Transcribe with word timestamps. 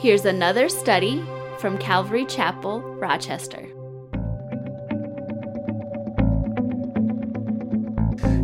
Here's 0.00 0.24
another 0.24 0.70
study 0.70 1.22
from 1.58 1.76
Calvary 1.76 2.24
Chapel, 2.24 2.80
Rochester. 2.80 3.60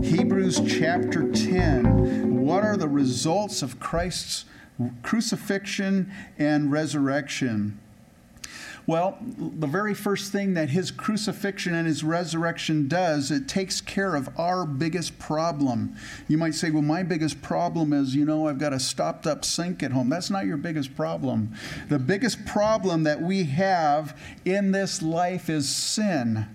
Hebrews 0.02 0.60
chapter 0.68 1.32
10. 1.32 2.44
What 2.44 2.62
are 2.62 2.76
the 2.76 2.88
results 2.88 3.62
of 3.62 3.80
Christ's 3.80 4.44
crucifixion 5.02 6.12
and 6.38 6.70
resurrection? 6.70 7.80
Well, 8.86 9.18
the 9.20 9.66
very 9.66 9.94
first 9.94 10.30
thing 10.30 10.54
that 10.54 10.68
his 10.68 10.92
crucifixion 10.92 11.74
and 11.74 11.88
his 11.88 12.04
resurrection 12.04 12.86
does, 12.86 13.32
it 13.32 13.48
takes 13.48 13.80
care 13.80 14.14
of 14.14 14.28
our 14.38 14.64
biggest 14.64 15.18
problem. 15.18 15.96
You 16.28 16.38
might 16.38 16.54
say, 16.54 16.70
well, 16.70 16.82
my 16.82 17.02
biggest 17.02 17.42
problem 17.42 17.92
is, 17.92 18.14
you 18.14 18.24
know, 18.24 18.46
I've 18.46 18.58
got 18.58 18.72
a 18.72 18.78
stopped 18.78 19.26
up 19.26 19.44
sink 19.44 19.82
at 19.82 19.90
home. 19.90 20.08
That's 20.08 20.30
not 20.30 20.46
your 20.46 20.56
biggest 20.56 20.94
problem. 20.94 21.52
The 21.88 21.98
biggest 21.98 22.46
problem 22.46 23.02
that 23.02 23.20
we 23.20 23.42
have 23.44 24.16
in 24.44 24.70
this 24.70 25.02
life 25.02 25.50
is 25.50 25.68
sin. 25.68 26.46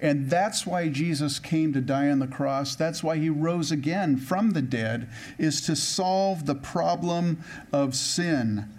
And 0.00 0.30
that's 0.30 0.66
why 0.66 0.88
Jesus 0.88 1.38
came 1.38 1.74
to 1.74 1.82
die 1.82 2.08
on 2.08 2.20
the 2.20 2.26
cross. 2.26 2.74
That's 2.74 3.02
why 3.02 3.18
he 3.18 3.28
rose 3.28 3.70
again 3.70 4.16
from 4.16 4.52
the 4.52 4.62
dead, 4.62 5.10
is 5.38 5.60
to 5.62 5.76
solve 5.76 6.46
the 6.46 6.54
problem 6.54 7.44
of 7.70 7.94
sin. 7.94 8.70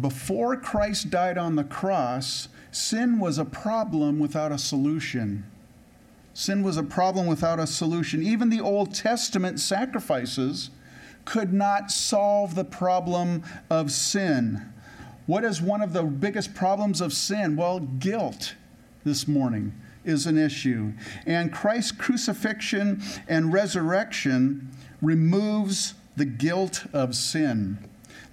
Before 0.00 0.56
Christ 0.56 1.10
died 1.10 1.38
on 1.38 1.56
the 1.56 1.64
cross, 1.64 2.48
sin 2.70 3.18
was 3.18 3.38
a 3.38 3.44
problem 3.44 4.18
without 4.18 4.52
a 4.52 4.58
solution. 4.58 5.44
Sin 6.34 6.62
was 6.62 6.76
a 6.76 6.82
problem 6.82 7.26
without 7.26 7.58
a 7.58 7.66
solution. 7.66 8.22
Even 8.22 8.50
the 8.50 8.60
Old 8.60 8.94
Testament 8.94 9.58
sacrifices 9.58 10.70
could 11.24 11.52
not 11.52 11.90
solve 11.90 12.54
the 12.54 12.64
problem 12.64 13.42
of 13.70 13.90
sin. 13.90 14.70
What 15.24 15.44
is 15.44 15.62
one 15.62 15.80
of 15.80 15.94
the 15.94 16.02
biggest 16.02 16.54
problems 16.54 17.00
of 17.00 17.12
sin? 17.12 17.56
Well, 17.56 17.80
guilt 17.80 18.54
this 19.02 19.26
morning 19.26 19.72
is 20.04 20.26
an 20.26 20.36
issue. 20.36 20.92
And 21.24 21.52
Christ's 21.52 21.92
crucifixion 21.92 23.02
and 23.26 23.52
resurrection 23.52 24.68
removes 25.00 25.94
the 26.16 26.26
guilt 26.26 26.84
of 26.92 27.14
sin. 27.14 27.78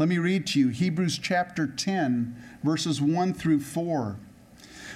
Let 0.03 0.09
me 0.09 0.17
read 0.17 0.47
to 0.47 0.59
you 0.59 0.67
Hebrews 0.67 1.17
chapter 1.17 1.65
10, 1.65 2.35
verses 2.61 3.01
1 3.01 3.33
through 3.35 3.61
4. 3.61 4.17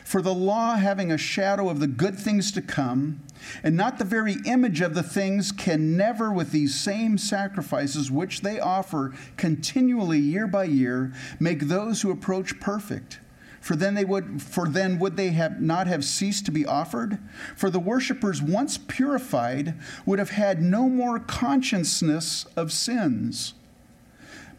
For 0.03 0.21
the 0.21 0.33
law, 0.33 0.75
having 0.75 1.13
a 1.13 1.17
shadow 1.17 1.69
of 1.69 1.79
the 1.79 1.87
good 1.87 2.19
things 2.19 2.51
to 2.51 2.61
come, 2.61 3.21
and 3.63 3.77
not 3.77 3.99
the 3.99 4.03
very 4.03 4.35
image 4.45 4.81
of 4.81 4.95
the 4.95 5.03
things, 5.03 5.53
can 5.53 5.95
never, 5.95 6.29
with 6.29 6.51
these 6.51 6.77
same 6.77 7.17
sacrifices 7.17 8.11
which 8.11 8.41
they 8.41 8.59
offer 8.59 9.13
continually 9.37 10.19
year 10.19 10.45
by 10.45 10.65
year, 10.65 11.13
make 11.39 11.61
those 11.61 12.01
who 12.01 12.11
approach 12.11 12.59
perfect. 12.59 13.21
For 13.61 13.77
then 13.77 13.93
they 13.93 14.03
would 14.03 14.41
for 14.41 14.67
then 14.67 14.99
would 14.99 15.15
they 15.15 15.29
have 15.29 15.61
not 15.61 15.87
have 15.87 16.03
ceased 16.03 16.45
to 16.47 16.51
be 16.51 16.65
offered? 16.65 17.17
For 17.55 17.69
the 17.69 17.79
worshippers 17.79 18.41
once 18.41 18.77
purified 18.77 19.75
would 20.05 20.19
have 20.19 20.31
had 20.31 20.61
no 20.61 20.89
more 20.89 21.17
consciousness 21.17 22.45
of 22.57 22.73
sins. 22.73 23.53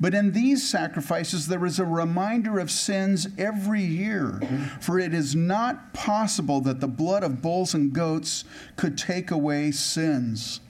But 0.01 0.15
in 0.15 0.33
these 0.33 0.69
sacrifices, 0.69 1.49
there 1.49 1.67
is 1.67 1.79
a 1.79 1.85
reminder 1.85 2.59
of 2.59 2.71
sins 2.71 3.27
every 3.37 3.83
year, 3.83 4.41
for 4.81 4.99
it 4.99 5.13
is 5.13 5.35
not 5.35 5.93
possible 5.93 6.61
that 6.61 6.81
the 6.81 6.87
blood 6.87 7.25
of 7.25 7.43
bulls 7.43 7.75
and 7.75 7.93
goats 7.93 8.45
could 8.77 8.97
take 8.97 9.31
away 9.31 9.73
sins. 9.73 10.61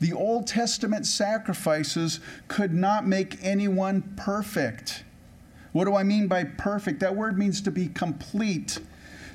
The 0.00 0.12
Old 0.12 0.46
Testament 0.46 1.06
sacrifices 1.06 2.20
could 2.46 2.72
not 2.74 3.06
make 3.06 3.38
anyone 3.42 4.02
perfect. 4.16 5.02
What 5.72 5.86
do 5.86 5.96
I 5.96 6.02
mean 6.02 6.28
by 6.28 6.44
perfect? 6.44 7.00
That 7.00 7.16
word 7.16 7.38
means 7.38 7.60
to 7.62 7.70
be 7.70 7.88
complete, 7.88 8.78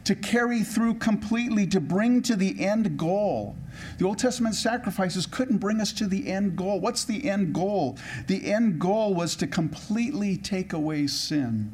to 0.05 0.15
carry 0.15 0.63
through 0.63 0.95
completely, 0.95 1.65
to 1.67 1.79
bring 1.79 2.21
to 2.23 2.35
the 2.35 2.63
end 2.63 2.97
goal. 2.97 3.55
The 3.97 4.05
Old 4.05 4.19
Testament 4.19 4.55
sacrifices 4.55 5.25
couldn't 5.25 5.57
bring 5.57 5.79
us 5.79 5.94
to 5.94 6.07
the 6.07 6.29
end 6.29 6.55
goal. 6.57 6.79
What's 6.79 7.05
the 7.05 7.29
end 7.29 7.53
goal? 7.53 7.97
The 8.28 8.51
end 8.51 8.79
goal 8.79 9.13
was 9.13 9.35
to 9.38 9.47
completely 9.47 10.38
take 10.38 10.73
away 10.73 11.07
sin. 11.07 11.73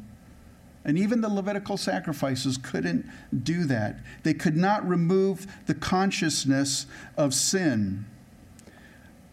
And 0.84 0.98
even 0.98 1.20
the 1.20 1.28
Levitical 1.28 1.76
sacrifices 1.76 2.56
couldn't 2.56 3.06
do 3.44 3.64
that. 3.64 4.00
They 4.22 4.32
could 4.32 4.56
not 4.56 4.88
remove 4.88 5.46
the 5.66 5.74
consciousness 5.74 6.86
of 7.16 7.34
sin. 7.34 8.06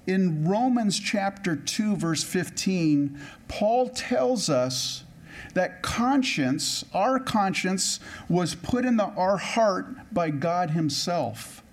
In 0.06 0.48
Romans 0.48 1.00
chapter 1.00 1.56
2, 1.56 1.98
verse 1.98 2.24
15, 2.24 3.20
Paul 3.48 3.90
tells 3.90 4.50
us 4.50 5.04
that 5.54 5.82
conscience, 5.82 6.86
our 6.94 7.20
conscience, 7.20 8.00
was 8.30 8.56
put 8.56 8.86
in 8.86 8.98
the, 8.98 9.06
our 9.06 9.38
heart 9.38 10.14
by 10.14 10.30
God 10.30 10.72
Himself. 10.72 11.64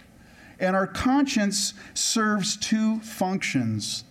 And 0.60 0.76
our 0.76 0.86
conscience 0.86 1.74
serves 1.94 2.56
two 2.56 3.00
functions. 3.00 4.04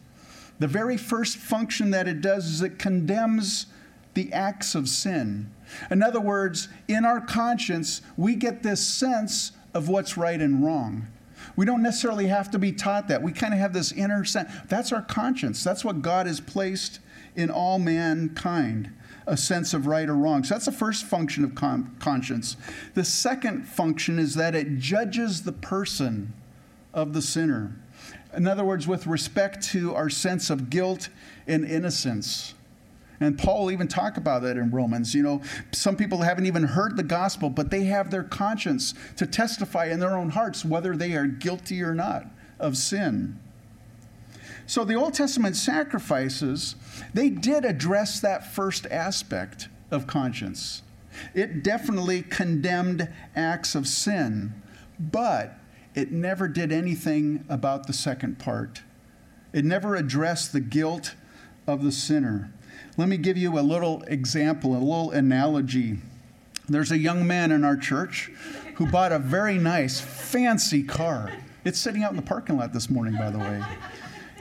The 0.59 0.67
very 0.67 0.97
first 0.97 1.37
function 1.37 1.91
that 1.91 2.07
it 2.07 2.21
does 2.21 2.45
is 2.45 2.61
it 2.61 2.77
condemns 2.77 3.65
the 4.13 4.31
acts 4.31 4.75
of 4.75 4.87
sin. 4.87 5.51
In 5.89 6.03
other 6.03 6.19
words, 6.21 6.69
in 6.87 7.05
our 7.05 7.19
conscience, 7.19 8.01
we 8.15 8.35
get 8.35 8.61
this 8.61 8.85
sense 8.85 9.53
of 9.73 9.89
what's 9.89 10.17
right 10.17 10.39
and 10.39 10.63
wrong. 10.63 11.07
We 11.55 11.65
don't 11.65 11.81
necessarily 11.81 12.27
have 12.27 12.51
to 12.51 12.59
be 12.59 12.71
taught 12.71 13.07
that. 13.07 13.21
We 13.21 13.31
kind 13.31 13.53
of 13.53 13.59
have 13.59 13.73
this 13.73 13.91
inner 13.91 14.23
sense. 14.23 14.51
That's 14.67 14.91
our 14.91 15.01
conscience. 15.01 15.63
That's 15.63 15.83
what 15.83 16.01
God 16.01 16.27
has 16.27 16.39
placed 16.39 16.99
in 17.35 17.49
all 17.49 17.79
mankind 17.79 18.91
a 19.25 19.37
sense 19.37 19.73
of 19.73 19.87
right 19.87 20.09
or 20.09 20.15
wrong. 20.15 20.43
So 20.43 20.55
that's 20.55 20.65
the 20.65 20.71
first 20.71 21.05
function 21.05 21.43
of 21.43 21.55
con- 21.55 21.95
conscience. 21.99 22.57
The 22.93 23.03
second 23.03 23.67
function 23.67 24.19
is 24.19 24.35
that 24.35 24.55
it 24.55 24.79
judges 24.79 25.43
the 25.43 25.51
person 25.51 26.33
of 26.93 27.13
the 27.13 27.21
sinner. 27.21 27.75
In 28.35 28.47
other 28.47 28.63
words, 28.63 28.87
with 28.87 29.07
respect 29.07 29.63
to 29.69 29.93
our 29.95 30.09
sense 30.09 30.49
of 30.49 30.69
guilt 30.69 31.09
and 31.47 31.65
innocence. 31.65 32.53
And 33.19 33.37
Paul 33.37 33.71
even 33.71 33.87
talk 33.87 34.17
about 34.17 34.41
that 34.41 34.57
in 34.57 34.71
Romans. 34.71 35.13
You 35.13 35.23
know, 35.23 35.41
some 35.71 35.95
people 35.95 36.19
haven't 36.19 36.45
even 36.45 36.63
heard 36.63 36.97
the 36.97 37.03
gospel, 37.03 37.49
but 37.49 37.69
they 37.69 37.85
have 37.85 38.11
their 38.11 38.23
conscience 38.23 38.93
to 39.17 39.25
testify 39.25 39.85
in 39.85 39.99
their 39.99 40.17
own 40.17 40.31
hearts 40.31 40.65
whether 40.65 40.95
they 40.95 41.13
are 41.13 41.27
guilty 41.27 41.81
or 41.81 41.93
not 41.93 42.25
of 42.59 42.75
sin. 42.75 43.39
So 44.65 44.83
the 44.83 44.95
Old 44.95 45.13
Testament 45.13 45.55
sacrifices, 45.55 46.75
they 47.13 47.29
did 47.29 47.65
address 47.65 48.19
that 48.21 48.53
first 48.53 48.85
aspect 48.87 49.67
of 49.91 50.07
conscience. 50.07 50.81
It 51.33 51.63
definitely 51.63 52.23
condemned 52.23 53.07
acts 53.35 53.75
of 53.75 53.87
sin, 53.87 54.53
but 54.99 55.57
it 55.95 56.11
never 56.11 56.47
did 56.47 56.71
anything 56.71 57.45
about 57.49 57.87
the 57.87 57.93
second 57.93 58.39
part. 58.39 58.81
It 59.51 59.63
never 59.63 59.95
addressed 59.95 60.53
the 60.53 60.59
guilt 60.59 61.13
of 61.67 61.83
the 61.83 61.91
sinner. 61.91 62.51
Let 62.97 63.07
me 63.07 63.17
give 63.17 63.37
you 63.37 63.59
a 63.59 63.61
little 63.61 64.01
example, 64.03 64.75
a 64.75 64.79
little 64.79 65.11
analogy. 65.11 65.97
There's 66.67 66.91
a 66.91 66.97
young 66.97 67.27
man 67.27 67.51
in 67.51 67.63
our 67.63 67.77
church 67.77 68.31
who 68.75 68.87
bought 68.87 69.11
a 69.11 69.19
very 69.19 69.57
nice, 69.57 69.99
fancy 69.99 70.81
car. 70.81 71.31
It's 71.65 71.79
sitting 71.79 72.03
out 72.03 72.11
in 72.11 72.15
the 72.15 72.23
parking 72.23 72.57
lot 72.57 72.73
this 72.73 72.89
morning, 72.89 73.15
by 73.15 73.29
the 73.29 73.37
way. 73.37 73.63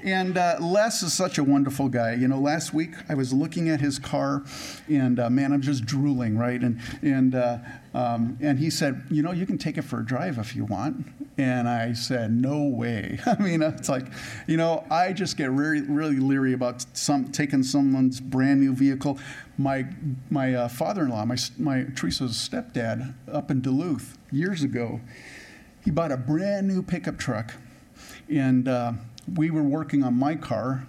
And 0.03 0.37
uh, 0.37 0.57
Les 0.61 1.03
is 1.05 1.13
such 1.13 1.39
a 1.39 1.45
wonderful 1.45 1.89
guy. 1.89 2.15
You 2.15 2.27
know, 2.27 2.41
last 2.41 2.75
week 2.75 2.95
I 3.09 3.15
was 3.15 3.33
looking 3.33 3.69
at 3.69 3.81
his 3.81 4.01
car, 4.01 4.43
and 4.89 5.21
uh, 5.21 5.31
man, 5.31 5.53
I'm 5.53 5.61
just 5.61 5.85
drooling, 5.85 6.37
right? 6.37 6.61
And 6.61 6.81
and 7.03 7.37
uh, 7.37 7.59
um, 7.95 8.37
and 8.41 8.59
he 8.59 8.69
said, 8.69 9.05
you 9.11 9.23
know, 9.23 9.31
you 9.31 9.47
can 9.47 9.59
take 9.59 9.79
it 9.79 9.83
for 9.83 10.01
a 10.01 10.05
drive 10.05 10.39
if 10.39 10.57
you 10.57 10.65
want. 10.65 11.07
And 11.39 11.69
I 11.69 11.93
said, 11.93 12.33
no 12.33 12.65
way. 12.65 13.21
I 13.27 13.37
mean, 13.41 13.63
it's 13.63 13.89
like, 13.89 14.07
you 14.49 14.57
know, 14.57 14.85
I 14.91 15.13
just 15.13 15.37
get 15.37 15.51
really 15.53 15.83
really 15.83 16.19
leery 16.19 16.53
about 16.53 16.85
some 16.95 17.31
taking 17.31 17.63
someone's 17.63 18.21
brand 18.21 18.61
new 18.61 18.75
vehicle. 18.75 19.21
My 19.57 19.87
my 20.31 20.55
uh, 20.55 20.69
father-in-law, 20.69 21.27
my 21.27 21.37
my 21.59 21.85
Teresa's 21.95 22.33
stepdad, 22.33 23.15
up 23.33 23.53
in 23.53 23.61
Duluth 23.61 24.19
years 24.33 24.65
ago, 24.65 25.01
he 25.85 25.93
bought 25.93 26.11
a 26.11 26.17
brand 26.17 26.67
new 26.67 26.83
pickup 26.83 27.19
truck, 27.19 27.55
and 28.29 28.67
uh, 28.67 28.95
we 29.35 29.51
were 29.51 29.63
working 29.63 30.03
on 30.03 30.15
my 30.15 30.35
car 30.35 30.87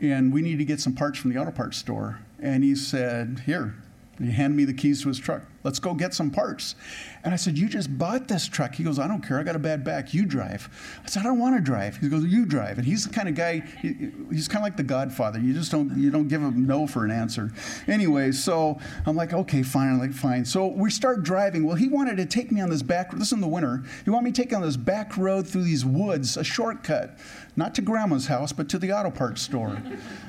and 0.00 0.32
we 0.32 0.42
needed 0.42 0.58
to 0.58 0.64
get 0.64 0.80
some 0.80 0.94
parts 0.94 1.18
from 1.18 1.32
the 1.32 1.40
auto 1.40 1.50
parts 1.50 1.76
store. 1.76 2.20
And 2.40 2.62
he 2.62 2.74
said, 2.74 3.42
Here, 3.46 3.74
he 4.18 4.30
handed 4.30 4.56
me 4.56 4.64
the 4.64 4.74
keys 4.74 5.02
to 5.02 5.08
his 5.08 5.18
truck. 5.18 5.42
Let's 5.66 5.80
go 5.80 5.94
get 5.94 6.14
some 6.14 6.30
parts. 6.30 6.76
And 7.24 7.34
I 7.34 7.36
said, 7.36 7.58
You 7.58 7.68
just 7.68 7.98
bought 7.98 8.28
this 8.28 8.46
truck. 8.46 8.76
He 8.76 8.84
goes, 8.84 9.00
I 9.00 9.08
don't 9.08 9.20
care. 9.20 9.40
I 9.40 9.42
got 9.42 9.56
a 9.56 9.58
bad 9.58 9.82
back. 9.82 10.14
You 10.14 10.24
drive. 10.24 10.68
I 11.04 11.08
said, 11.08 11.22
I 11.22 11.24
don't 11.24 11.40
want 11.40 11.56
to 11.56 11.60
drive. 11.60 11.96
He 11.96 12.08
goes, 12.08 12.24
You 12.24 12.46
drive. 12.46 12.78
And 12.78 12.86
he's 12.86 13.04
the 13.04 13.12
kind 13.12 13.28
of 13.28 13.34
guy, 13.34 13.64
he, 13.82 14.12
he's 14.30 14.46
kind 14.46 14.58
of 14.58 14.62
like 14.62 14.76
the 14.76 14.84
godfather. 14.84 15.40
You 15.40 15.52
just 15.52 15.72
don't, 15.72 15.98
you 15.98 16.12
don't 16.12 16.28
give 16.28 16.40
him 16.40 16.68
no 16.68 16.86
for 16.86 17.04
an 17.04 17.10
answer. 17.10 17.50
Anyway, 17.88 18.30
so 18.30 18.78
I'm 19.06 19.16
like, 19.16 19.32
Okay, 19.32 19.64
fine. 19.64 19.88
I'm 19.88 19.98
like, 19.98 20.14
fine. 20.14 20.44
So 20.44 20.68
we 20.68 20.88
start 20.88 21.24
driving. 21.24 21.66
Well, 21.66 21.74
he 21.74 21.88
wanted 21.88 22.16
to 22.18 22.26
take 22.26 22.52
me 22.52 22.60
on 22.60 22.70
this 22.70 22.82
back, 22.82 23.12
road, 23.12 23.20
this 23.20 23.28
is 23.28 23.32
in 23.32 23.40
the 23.40 23.48
winter. 23.48 23.82
He 24.04 24.10
wanted 24.10 24.26
me 24.26 24.30
to 24.30 24.40
take 24.40 24.52
on 24.52 24.62
this 24.62 24.76
back 24.76 25.16
road 25.16 25.48
through 25.48 25.64
these 25.64 25.84
woods, 25.84 26.36
a 26.36 26.44
shortcut, 26.44 27.18
not 27.56 27.74
to 27.74 27.82
grandma's 27.82 28.26
house, 28.26 28.52
but 28.52 28.68
to 28.68 28.78
the 28.78 28.92
auto 28.92 29.10
parts 29.10 29.42
store. 29.42 29.76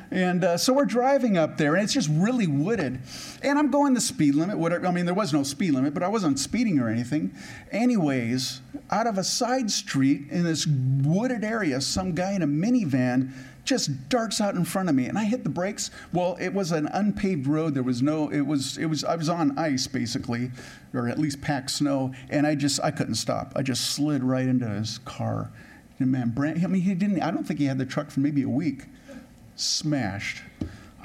And 0.10 0.44
uh, 0.44 0.57
so 0.57 0.74
we're 0.74 0.86
driving 0.86 1.38
up 1.38 1.57
there, 1.57 1.75
and 1.75 1.84
it's 1.84 1.94
just 1.94 2.10
really 2.12 2.48
wooded. 2.48 3.00
And 3.44 3.60
I'm 3.60 3.69
going 3.69 3.94
the 3.94 4.01
speed 4.01 4.36
limit. 4.36 4.57
Whatever. 4.57 4.88
I 4.88 4.92
mean, 4.92 5.06
there 5.06 5.13
was 5.13 5.26
no 5.33 5.44
speed 5.44 5.74
limit, 5.74 5.94
but 5.94 6.03
I 6.03 6.07
wasn't 6.07 6.39
speeding 6.39 6.79
or 6.79 6.89
anything. 6.89 7.33
Anyways, 7.71 8.62
out 8.91 9.07
of 9.07 9.18
a 9.18 9.24
side 9.24 9.71
street 9.71 10.29
in 10.29 10.44
this 10.44 10.68
wooded 10.68 11.44
area, 11.44 11.81
some 11.81 12.13
guy 12.13 12.33
in 12.33 12.41
a 12.41 12.47
minivan 12.47 13.31
just 13.68 14.09
darts 14.09 14.39
out 14.39 14.56
in 14.56 14.63
front 14.63 14.88
of 14.89 14.95
me 14.95 15.06
and 15.06 15.18
I 15.18 15.25
hit 15.25 15.44
the 15.44 15.50
brakes. 15.50 15.91
Well, 16.13 16.38
it 16.39 16.53
was 16.53 16.71
an 16.71 16.88
unpaved 16.88 17.47
road. 17.47 17.74
There 17.74 17.83
was 17.83 18.01
no 18.01 18.29
it 18.29 18.41
was 18.41 18.77
it 18.77 18.85
was 18.85 19.03
I 19.03 19.15
was 19.15 19.29
on 19.29 19.57
ice 19.59 19.85
basically 19.88 20.51
or 20.94 21.07
at 21.09 21.19
least 21.19 21.41
packed 21.41 21.71
snow 21.71 22.13
and 22.29 22.47
I 22.47 22.56
just 22.56 22.79
I 22.81 22.91
couldn't 22.91 23.15
stop. 23.15 23.51
I 23.56 23.62
just 23.62 23.91
slid 23.91 24.24
right 24.24 24.47
into 24.47 24.68
his 24.68 25.00
car. 25.00 25.51
And 26.00 26.12
man, 26.12 26.29
Brand, 26.29 26.63
I 26.63 26.68
mean 26.68 26.81
he 26.81 26.95
didn't 26.95 27.21
I 27.21 27.29
don't 27.29 27.45
think 27.45 27.59
he 27.59 27.65
had 27.65 27.77
the 27.77 27.85
truck 27.85 28.09
for 28.09 28.21
maybe 28.21 28.41
a 28.41 28.50
week 28.50 28.85
smashed. 29.57 30.41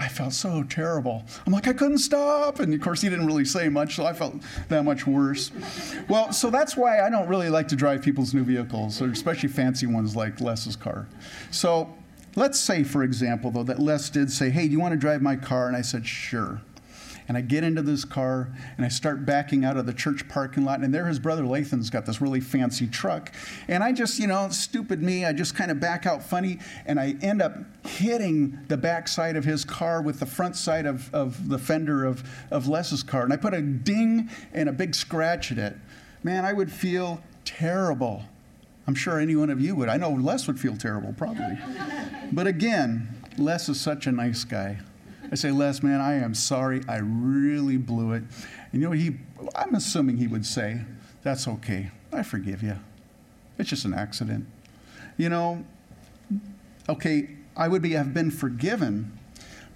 I 0.02 0.08
felt 0.08 0.32
so 0.32 0.64
terrible. 0.64 1.22
I'm 1.46 1.52
like, 1.52 1.68
I 1.68 1.72
couldn't 1.72 1.98
stop. 1.98 2.58
And 2.58 2.74
of 2.74 2.80
course, 2.80 3.00
he 3.00 3.08
didn't 3.08 3.26
really 3.26 3.44
say 3.44 3.68
much, 3.68 3.94
so 3.94 4.04
I 4.04 4.12
felt 4.12 4.34
that 4.68 4.84
much 4.84 5.06
worse. 5.06 5.52
Well, 6.08 6.32
so 6.32 6.50
that's 6.50 6.76
why 6.76 7.06
I 7.06 7.08
don't 7.08 7.28
really 7.28 7.48
like 7.48 7.68
to 7.68 7.76
drive 7.76 8.02
people's 8.02 8.34
new 8.34 8.42
vehicles, 8.42 9.00
or 9.00 9.10
especially 9.10 9.48
fancy 9.48 9.86
ones 9.86 10.16
like 10.16 10.40
Les's 10.40 10.74
car. 10.74 11.06
So 11.52 11.94
let's 12.34 12.58
say, 12.58 12.82
for 12.82 13.04
example, 13.04 13.52
though, 13.52 13.62
that 13.62 13.78
Les 13.78 14.10
did 14.10 14.32
say, 14.32 14.50
Hey, 14.50 14.66
do 14.66 14.72
you 14.72 14.80
want 14.80 14.90
to 14.90 14.98
drive 14.98 15.22
my 15.22 15.36
car? 15.36 15.68
And 15.68 15.76
I 15.76 15.82
said, 15.82 16.04
Sure. 16.04 16.60
And 17.28 17.36
I 17.36 17.40
get 17.40 17.64
into 17.64 17.82
this 17.82 18.04
car 18.04 18.52
and 18.76 18.84
I 18.84 18.88
start 18.88 19.24
backing 19.24 19.64
out 19.64 19.76
of 19.76 19.86
the 19.86 19.92
church 19.92 20.28
parking 20.28 20.64
lot. 20.64 20.80
And 20.80 20.92
there 20.92 21.06
his 21.06 21.18
brother 21.18 21.44
Lathan's 21.44 21.90
got 21.90 22.06
this 22.06 22.20
really 22.20 22.40
fancy 22.40 22.86
truck. 22.86 23.32
And 23.68 23.82
I 23.82 23.92
just, 23.92 24.18
you 24.18 24.26
know, 24.26 24.48
stupid 24.50 25.02
me, 25.02 25.24
I 25.24 25.32
just 25.32 25.54
kind 25.54 25.70
of 25.70 25.80
back 25.80 26.06
out 26.06 26.22
funny 26.22 26.58
and 26.84 26.98
I 26.98 27.16
end 27.22 27.40
up 27.40 27.56
hitting 27.92 28.58
the 28.68 28.76
back 28.76 29.08
side 29.08 29.36
of 29.36 29.44
his 29.44 29.64
car 29.64 30.02
with 30.02 30.18
the 30.20 30.26
front 30.26 30.56
side 30.56 30.86
of, 30.86 31.12
of 31.14 31.48
the 31.48 31.58
fender 31.58 32.04
of, 32.04 32.22
of 32.50 32.68
Les's 32.68 33.02
car. 33.02 33.22
And 33.22 33.32
I 33.32 33.36
put 33.36 33.54
a 33.54 33.62
ding 33.62 34.30
and 34.52 34.68
a 34.68 34.72
big 34.72 34.94
scratch 34.94 35.52
at 35.52 35.58
it. 35.58 35.76
Man, 36.22 36.44
I 36.44 36.52
would 36.52 36.70
feel 36.70 37.22
terrible. 37.44 38.24
I'm 38.86 38.94
sure 38.94 39.18
any 39.18 39.36
one 39.36 39.50
of 39.50 39.60
you 39.60 39.76
would. 39.76 39.88
I 39.88 39.96
know 39.96 40.10
Les 40.10 40.46
would 40.46 40.58
feel 40.58 40.76
terrible, 40.76 41.12
probably. 41.12 41.58
but 42.32 42.46
again, 42.46 43.08
Les 43.38 43.68
is 43.68 43.80
such 43.80 44.06
a 44.06 44.12
nice 44.12 44.44
guy. 44.44 44.78
I 45.30 45.34
say, 45.34 45.50
Les, 45.50 45.82
man, 45.82 46.00
I 46.00 46.14
am 46.14 46.34
sorry. 46.34 46.82
I 46.88 46.98
really 46.98 47.76
blew 47.76 48.12
it. 48.12 48.22
And 48.72 48.82
you 48.82 48.88
know, 48.88 48.92
he, 48.92 49.16
I'm 49.54 49.74
assuming 49.74 50.16
he 50.16 50.26
would 50.26 50.44
say, 50.44 50.82
That's 51.22 51.46
okay. 51.46 51.90
I 52.12 52.22
forgive 52.22 52.62
you. 52.62 52.78
It's 53.58 53.70
just 53.70 53.84
an 53.84 53.94
accident. 53.94 54.46
You 55.16 55.28
know, 55.28 55.64
okay, 56.88 57.28
I 57.56 57.68
would 57.68 57.82
be, 57.82 57.92
have 57.92 58.14
been 58.14 58.30
forgiven. 58.30 59.18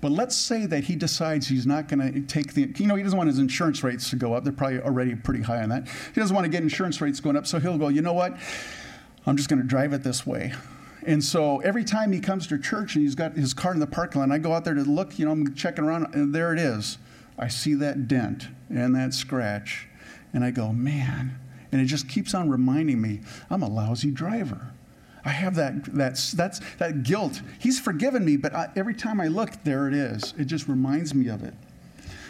But 0.00 0.12
let's 0.12 0.36
say 0.36 0.66
that 0.66 0.84
he 0.84 0.94
decides 0.94 1.48
he's 1.48 1.66
not 1.66 1.88
going 1.88 2.12
to 2.12 2.20
take 2.20 2.54
the, 2.54 2.72
you 2.76 2.86
know, 2.86 2.96
he 2.96 3.02
doesn't 3.02 3.16
want 3.16 3.28
his 3.28 3.38
insurance 3.38 3.82
rates 3.82 4.10
to 4.10 4.16
go 4.16 4.34
up. 4.34 4.44
They're 4.44 4.52
probably 4.52 4.80
already 4.80 5.14
pretty 5.14 5.42
high 5.42 5.62
on 5.62 5.70
that. 5.70 5.88
He 6.14 6.20
doesn't 6.20 6.34
want 6.34 6.44
to 6.44 6.50
get 6.50 6.62
insurance 6.62 7.00
rates 7.00 7.18
going 7.18 7.36
up, 7.36 7.46
so 7.46 7.58
he'll 7.58 7.78
go, 7.78 7.88
you 7.88 8.02
know 8.02 8.12
what? 8.12 8.36
I'm 9.26 9.36
just 9.36 9.48
going 9.48 9.60
to 9.60 9.66
drive 9.66 9.92
it 9.92 10.02
this 10.02 10.26
way. 10.26 10.52
And 11.06 11.24
so 11.24 11.60
every 11.60 11.84
time 11.84 12.12
he 12.12 12.20
comes 12.20 12.46
to 12.48 12.58
church 12.58 12.94
and 12.94 13.04
he's 13.04 13.14
got 13.14 13.32
his 13.34 13.54
car 13.54 13.72
in 13.72 13.80
the 13.80 13.86
parking 13.86 14.20
lot, 14.20 14.30
I 14.30 14.38
go 14.38 14.52
out 14.52 14.64
there 14.64 14.74
to 14.74 14.82
look, 14.82 15.18
you 15.18 15.24
know, 15.24 15.32
I'm 15.32 15.54
checking 15.54 15.84
around, 15.84 16.14
and 16.14 16.34
there 16.34 16.52
it 16.52 16.58
is. 16.58 16.98
I 17.38 17.48
see 17.48 17.74
that 17.74 18.08
dent 18.08 18.48
and 18.68 18.94
that 18.96 19.14
scratch, 19.14 19.88
and 20.32 20.44
I 20.44 20.50
go, 20.50 20.72
man. 20.72 21.38
And 21.72 21.80
it 21.80 21.86
just 21.86 22.08
keeps 22.08 22.34
on 22.34 22.48
reminding 22.48 23.00
me, 23.00 23.20
I'm 23.50 23.62
a 23.62 23.68
lousy 23.68 24.10
driver. 24.10 24.72
I 25.26 25.30
have 25.30 25.56
that, 25.56 25.84
that's, 25.92 26.30
that's, 26.30 26.60
that 26.78 27.02
guilt. 27.02 27.42
He's 27.58 27.80
forgiven 27.80 28.24
me, 28.24 28.36
but 28.36 28.54
I, 28.54 28.70
every 28.76 28.94
time 28.94 29.20
I 29.20 29.26
look, 29.26 29.64
there 29.64 29.88
it 29.88 29.92
is. 29.92 30.32
It 30.38 30.44
just 30.44 30.68
reminds 30.68 31.14
me 31.14 31.26
of 31.28 31.42
it. 31.42 31.52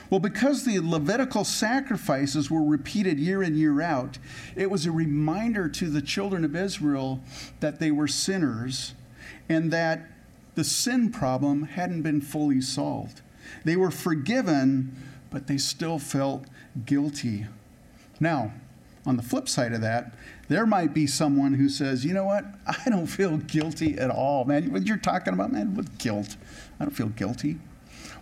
Well, 0.08 0.18
because 0.18 0.64
the 0.64 0.80
Levitical 0.80 1.44
sacrifices 1.44 2.50
were 2.50 2.64
repeated 2.64 3.18
year 3.20 3.42
in, 3.42 3.54
year 3.54 3.82
out, 3.82 4.16
it 4.54 4.70
was 4.70 4.86
a 4.86 4.90
reminder 4.90 5.68
to 5.68 5.90
the 5.90 6.00
children 6.00 6.42
of 6.42 6.56
Israel 6.56 7.20
that 7.60 7.80
they 7.80 7.90
were 7.90 8.08
sinners 8.08 8.94
and 9.46 9.70
that 9.72 10.08
the 10.54 10.64
sin 10.64 11.12
problem 11.12 11.64
hadn't 11.64 12.00
been 12.00 12.22
fully 12.22 12.62
solved. 12.62 13.20
They 13.62 13.76
were 13.76 13.90
forgiven, 13.90 14.96
but 15.30 15.48
they 15.48 15.58
still 15.58 15.98
felt 15.98 16.46
guilty. 16.86 17.44
Now, 18.20 18.52
on 19.06 19.16
the 19.16 19.22
flip 19.22 19.48
side 19.48 19.72
of 19.72 19.80
that, 19.80 20.12
there 20.48 20.66
might 20.66 20.92
be 20.92 21.06
someone 21.06 21.54
who 21.54 21.68
says, 21.68 22.04
you 22.04 22.12
know 22.12 22.24
what? 22.24 22.44
I 22.66 22.90
don't 22.90 23.06
feel 23.06 23.36
guilty 23.38 23.96
at 23.98 24.10
all, 24.10 24.44
man. 24.44 24.72
What 24.72 24.86
you're 24.86 24.96
talking 24.96 25.32
about, 25.32 25.52
man, 25.52 25.74
with 25.74 25.98
guilt. 25.98 26.36
I 26.78 26.84
don't 26.84 26.94
feel 26.94 27.08
guilty. 27.08 27.58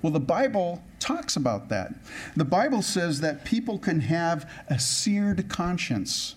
Well, 0.02 0.12
the 0.12 0.20
Bible 0.20 0.82
talks 1.00 1.36
about 1.36 1.70
that. 1.70 1.94
The 2.36 2.44
Bible 2.44 2.82
says 2.82 3.20
that 3.20 3.44
people 3.44 3.78
can 3.78 4.00
have 4.00 4.50
a 4.69 4.78
seared 4.78 5.48
conscience. 5.48 6.34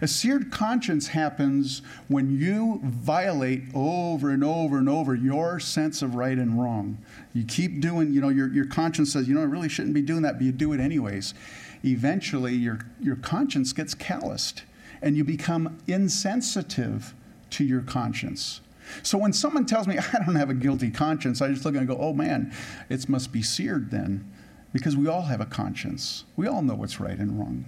A 0.00 0.06
seared 0.06 0.52
conscience 0.52 1.08
happens 1.08 1.82
when 2.06 2.38
you 2.38 2.80
violate 2.84 3.64
over 3.74 4.30
and 4.30 4.44
over 4.44 4.78
and 4.78 4.88
over 4.88 5.14
your 5.16 5.58
sense 5.58 6.02
of 6.02 6.14
right 6.14 6.38
and 6.38 6.62
wrong. 6.62 6.98
You 7.32 7.44
keep 7.44 7.80
doing, 7.80 8.12
you 8.12 8.20
know, 8.20 8.28
your, 8.28 8.52
your 8.52 8.66
conscience 8.66 9.12
says, 9.12 9.28
you 9.28 9.34
know, 9.34 9.40
I 9.40 9.46
really 9.46 9.68
shouldn't 9.68 9.94
be 9.94 10.02
doing 10.02 10.22
that, 10.22 10.34
but 10.34 10.42
you 10.42 10.52
do 10.52 10.72
it 10.72 10.78
anyways. 10.78 11.34
Eventually, 11.84 12.54
your, 12.54 12.80
your 13.00 13.16
conscience 13.16 13.72
gets 13.72 13.94
calloused 13.94 14.62
and 15.00 15.16
you 15.16 15.24
become 15.24 15.78
insensitive 15.86 17.14
to 17.50 17.64
your 17.64 17.82
conscience. 17.82 18.60
So 19.02 19.18
when 19.18 19.32
someone 19.32 19.66
tells 19.66 19.86
me 19.86 19.98
I 20.12 20.24
don't 20.24 20.36
have 20.36 20.50
a 20.50 20.54
guilty 20.54 20.90
conscience, 20.90 21.42
I 21.42 21.48
just 21.48 21.64
look 21.64 21.74
and 21.74 21.86
go, 21.86 21.98
oh 21.98 22.12
man, 22.12 22.52
it 22.88 23.08
must 23.08 23.32
be 23.32 23.42
seared 23.42 23.90
then. 23.90 24.30
Because 24.72 24.96
we 24.96 25.06
all 25.06 25.22
have 25.22 25.40
a 25.40 25.46
conscience. 25.46 26.24
We 26.34 26.46
all 26.46 26.62
know 26.62 26.74
what's 26.74 26.98
right 26.98 27.18
and 27.18 27.38
wrong. 27.38 27.66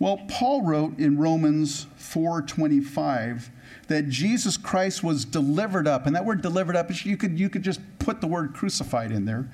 Well, 0.00 0.18
Paul 0.26 0.62
wrote 0.62 0.98
in 0.98 1.16
Romans 1.16 1.86
4:25 1.96 3.50
that 3.86 4.08
Jesus 4.08 4.56
Christ 4.56 5.04
was 5.04 5.24
delivered 5.24 5.86
up, 5.86 6.06
and 6.06 6.16
that 6.16 6.24
word 6.24 6.42
delivered 6.42 6.74
up, 6.74 6.90
you 7.04 7.16
could, 7.16 7.38
you 7.38 7.48
could 7.48 7.62
just 7.62 7.78
put 8.02 8.20
the 8.20 8.26
word 8.26 8.54
crucified 8.54 9.12
in 9.12 9.24
there. 9.24 9.48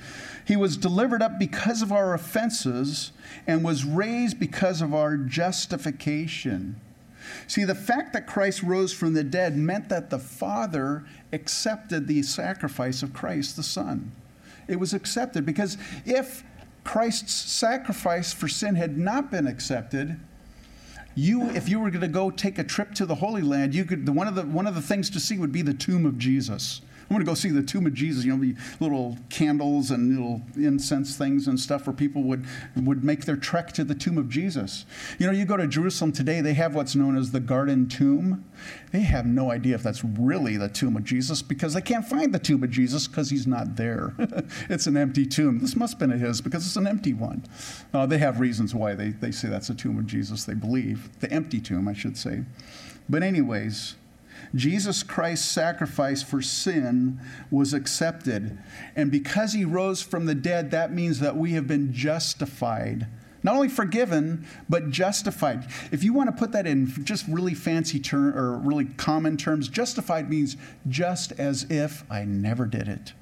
He 0.47 0.57
was 0.57 0.77
delivered 0.77 1.23
up 1.23 1.39
because 1.39 1.83
of 1.83 1.93
our 1.93 2.15
offenses 2.15 3.13
and 3.47 3.63
was 3.63 3.85
raised 3.85 4.41
because 4.41 4.81
of 4.81 4.95
our 4.95 5.17
justification. 5.17 6.81
See, 7.47 7.65
the 7.65 7.75
fact 7.75 8.13
that 8.15 8.27
Christ 8.27 8.63
rose 8.63 8.93
from 8.93 9.13
the 9.13 9.25
dead 9.25 9.57
meant 9.57 9.89
that 9.91 10.11
the 10.11 10.19
Father 10.19 11.05
accepted 11.33 12.07
the 12.07 12.23
sacrifice 12.23 13.03
of 13.03 13.13
Christ, 13.13 13.57
the 13.57 13.63
Son. 13.63 14.13
It 14.67 14.79
was 14.81 14.95
accepted 14.95 15.45
because 15.45 15.77
if 16.05 16.45
Christ's 16.85 17.35
sacrifice 17.35 18.33
for 18.33 18.49
sin 18.49 18.75
had 18.75 18.97
not 18.97 19.31
been 19.31 19.47
accepted, 19.47 20.19
you, 21.15 21.51
if 21.51 21.69
you 21.69 21.81
were 21.81 21.91
going 21.91 22.03
to 22.03 22.09
go 22.09 22.31
take 22.31 22.59
a 22.59 22.65
trip 22.65 22.95
to 22.95 23.05
the 23.05 23.17
Holy 23.17 23.43
Land, 23.43 23.75
you 23.75 23.85
could, 23.85 24.09
one, 24.09 24.29
of 24.29 24.35
the, 24.35 24.43
one 24.43 24.67
of 24.67 24.75
the 24.75 24.83
things 24.83 25.11
to 25.11 25.21
see 25.21 25.37
would 25.37 25.53
be 25.53 25.63
the 25.63 25.75
tomb 25.75 26.07
of 26.07 26.17
Jesus. 26.17 26.81
I'm 27.09 27.15
going 27.15 27.25
to 27.25 27.31
go 27.31 27.35
see 27.35 27.49
the 27.49 27.63
tomb 27.63 27.87
of 27.87 27.95
Jesus, 27.95 28.25
you 28.27 28.37
know, 28.37 28.43
the 28.43 28.55
little 28.81 29.17
candles 29.31 29.91
and 29.91 30.11
little 30.11 30.43
incense 30.57 31.17
things 31.17 31.49
and 31.49 31.59
stuff 31.59 31.87
where 31.87 31.95
people 31.95 32.23
would, 32.25 32.45
would 32.77 33.03
make 33.03 33.25
their 33.25 33.37
trek 33.37 33.73
to 33.73 33.85
the 33.85 33.95
tomb 33.95 34.19
of 34.19 34.29
Jesus. 34.29 34.85
You 35.19 35.27
know, 35.27 35.33
you 35.33 35.47
go 35.47 35.57
to 35.57 35.67
Jerusalem 35.67 36.13
today, 36.13 36.43
they 36.43 36.53
have 36.53 36.75
what's 36.75 36.95
known 36.95 37.17
as 37.17 37.31
the 37.31 37.41
Garden 37.41 37.89
Tomb. 37.89 38.45
They 38.93 39.01
have 39.01 39.25
no 39.25 39.51
idea 39.51 39.75
if 39.75 39.83
that's 39.83 40.05
really 40.05 40.59
the 40.59 40.69
tomb 40.69 40.99
of 40.99 41.05
Jesus 41.05 41.41
because 41.41 41.73
they 41.73 41.81
can't 41.81 42.05
find 42.05 42.35
the 42.35 42.39
tomb 42.39 42.63
of 42.63 42.71
Jesus 42.71 43.09
because 43.09 43.31
he's 43.31 43.47
not 43.47 43.77
there. 43.77 44.15
it's 44.69 44.87
an 44.87 44.99
empty 44.99 45.25
tomb. 45.25 45.61
This 45.61 45.77
must 45.77 45.95
have 45.95 46.01
been 46.01 46.19
his 46.19 46.43
because 46.43 46.67
it's 46.67 46.77
an 46.77 46.87
empty 46.87 47.15
one. 47.15 47.43
Uh, 47.95 48.05
they 48.05 48.19
have 48.19 48.39
reasons 48.39 48.75
why 48.75 48.95
they, 48.95 49.11
they 49.11 49.31
say 49.31 49.49
that's 49.49 49.69
the 49.69 49.75
tomb 49.75 49.99
of 49.99 50.07
Jesus, 50.07 50.45
they 50.45 50.55
believe. 50.55 51.09
The 51.21 51.33
empty 51.33 51.61
tomb, 51.61 51.89
I 51.89 51.95
should 51.95 52.19
say. 52.19 52.45
But, 53.09 53.23
anyways, 53.23 53.97
Jesus 54.55 55.03
Christ's 55.03 55.49
sacrifice 55.49 56.23
for 56.23 56.41
sin 56.41 57.21
was 57.51 57.75
accepted. 57.75 58.59
And 58.97 59.11
because 59.11 59.53
he 59.53 59.65
rose 59.65 60.03
from 60.03 60.27
the 60.27 60.35
dead, 60.35 60.71
that 60.71 60.93
means 60.93 61.21
that 61.21 61.37
we 61.37 61.53
have 61.53 61.67
been 61.67 61.93
justified. 61.93 63.07
Not 63.43 63.55
only 63.55 63.69
forgiven, 63.69 64.47
but 64.69 64.91
justified. 64.91 65.69
If 65.93 66.03
you 66.03 66.13
want 66.13 66.29
to 66.29 66.37
put 66.37 66.53
that 66.53 66.67
in 66.67 66.93
just 67.05 67.27
really 67.29 67.55
fancy 67.55 68.01
term 68.01 68.37
or 68.37 68.59
really 68.59 68.87
common 68.87 69.37
terms, 69.37 69.69
justified 69.69 70.29
means 70.29 70.57
just 70.89 71.33
as 71.33 71.65
if 71.71 72.05
I 72.11 72.25
never 72.25 72.67
did 72.67 72.89
it. 72.89 73.13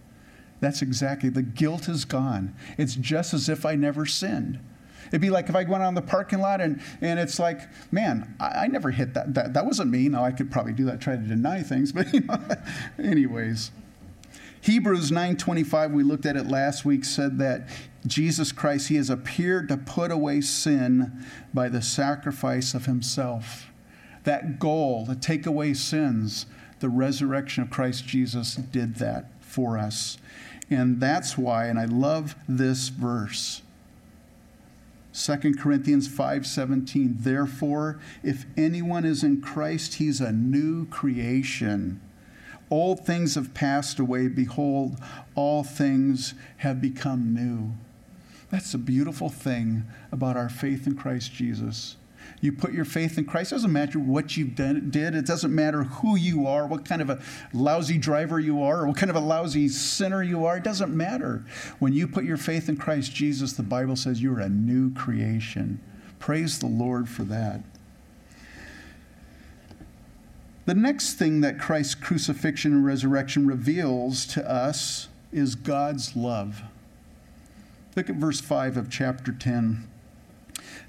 That's 0.61 0.81
exactly, 0.81 1.29
the 1.29 1.43
guilt 1.43 1.89
is 1.89 2.05
gone. 2.07 2.55
It's 2.79 2.95
just 2.95 3.35
as 3.35 3.49
if 3.49 3.67
I 3.67 3.75
never 3.75 4.07
sinned. 4.07 4.59
It'd 5.09 5.21
be 5.21 5.31
like 5.31 5.49
if 5.49 5.57
I 5.57 5.65
went 5.65 5.83
in 5.83 5.95
the 5.95 6.03
parking 6.03 6.41
lot 6.41 6.61
and, 6.61 6.81
and 7.01 7.19
it's 7.19 7.39
like, 7.39 7.61
man, 7.93 8.35
I, 8.41 8.65
I 8.65 8.67
never 8.69 8.91
hit 8.91 9.15
that. 9.15 9.35
that. 9.35 9.55
That 9.55 9.67
wasn't 9.67 9.91
me. 9.91 10.09
Now, 10.09 10.25
I 10.25 10.33
could 10.33 10.51
probably 10.51 10.73
do 10.73 10.85
that, 10.87 11.01
try 11.01 11.17
to 11.17 11.23
deny 11.23 11.63
things, 11.63 11.93
but 11.93 12.13
you 12.13 12.21
know, 12.21 12.39
anyways. 12.99 13.71
Hebrews 14.67 15.13
9:25 15.13 15.93
we 15.93 16.03
looked 16.03 16.27
at 16.27 16.37
it 16.37 16.49
last 16.49 16.85
week 16.85 17.05
said 17.05 17.39
that 17.39 17.69
Jesus 18.05 18.51
Christ 18.51 18.89
he 18.89 18.97
has 18.97 19.09
appeared 19.09 19.69
to 19.69 19.77
put 19.77 20.11
away 20.11 20.41
sin 20.41 21.25
by 21.55 21.69
the 21.69 21.81
sacrifice 21.81 22.75
of 22.75 22.87
himself. 22.87 23.71
That 24.25 24.59
goal 24.59 25.07
to 25.07 25.15
take 25.15 25.47
away 25.47 25.75
sins, 25.75 26.47
the 26.81 26.89
resurrection 26.89 27.63
of 27.63 27.71
Christ 27.71 28.09
Jesus 28.09 28.57
did 28.57 28.97
that 28.97 29.31
for 29.41 29.79
us. 29.79 30.19
And 30.69 31.01
that's 31.01 31.39
why 31.39 31.67
and 31.67 31.79
I 31.79 31.85
love 31.85 32.35
this 32.49 32.89
verse. 32.89 33.63
2 35.17 35.55
Corinthians 35.55 36.09
5:17 36.09 37.23
Therefore 37.23 37.99
if 38.23 38.45
anyone 38.55 39.07
is 39.07 39.25
in 39.25 39.41
Christ 39.41 39.95
he's 39.95 40.21
a 40.21 40.31
new 40.31 40.85
creation. 40.87 42.03
Old 42.69 43.07
things 43.07 43.35
have 43.35 43.55
passed 43.55 43.99
away 43.99 44.29
behold 44.29 45.01
all 45.35 45.65
things 45.65 46.35
have 46.59 46.83
become 46.83 47.33
new. 47.33 47.73
That's 48.51 48.75
a 48.75 48.79
beautiful 48.79 49.31
thing 49.31 49.85
about 50.13 50.37
our 50.37 50.51
faith 50.51 50.87
in 50.87 50.97
Christ 50.97 51.33
Jesus. 51.33 51.97
You 52.41 52.53
put 52.53 52.73
your 52.73 52.85
faith 52.85 53.19
in 53.19 53.25
Christ. 53.25 53.53
It 53.53 53.57
doesn't 53.57 53.73
matter 53.73 53.99
what 53.99 54.37
you've 54.37 54.55
done, 54.55 54.91
did. 54.91 55.15
It 55.15 55.27
doesn't 55.27 55.55
matter 55.55 55.85
who 55.85 56.17
you 56.17 56.47
are, 56.47 56.67
what 56.67 56.85
kind 56.85 57.03
of 57.03 57.11
a 57.11 57.21
lousy 57.53 57.99
driver 57.99 58.39
you 58.39 58.63
are, 58.63 58.83
or 58.83 58.87
what 58.89 58.97
kind 58.97 59.11
of 59.11 59.17
a 59.17 59.21
lousy 59.21 59.69
sinner 59.69 60.23
you 60.23 60.45
are. 60.45 60.59
It 60.59 60.65
doesn't 60.65 60.95
matter. 60.95 61.45
When 61.79 61.93
you 61.93 62.07
put 62.07 62.25
your 62.25 62.37
faith 62.37 62.69
in 62.69 62.77
Christ 62.77 63.15
Jesus, 63.15 63.55
the 63.55 63.63
Bible 63.63 63.97
says 63.97 64.23
you're 64.23 64.41
a 64.41 64.49
new 64.49 64.93
creation. 64.93 65.81
Praise 66.19 66.59
the 66.59 66.67
Lord 66.67 67.09
for 67.09 67.25
that. 67.25 67.63
The 70.67 70.75
next 70.75 71.15
thing 71.15 71.43
that 71.43 71.61
Christ's 71.61 71.95
crucifixion 71.95 72.73
and 72.73 72.85
resurrection 72.85 73.47
reveals 73.47 74.27
to 74.27 74.51
us 74.51 75.09
is 75.33 75.55
God's 75.55 76.17
love. 76.17 76.63
Look 77.95 78.11
at 78.11 78.17
verse 78.17 78.41
5 78.41 78.77
of 78.77 78.91
chapter 78.91 79.33
10. 79.33 79.89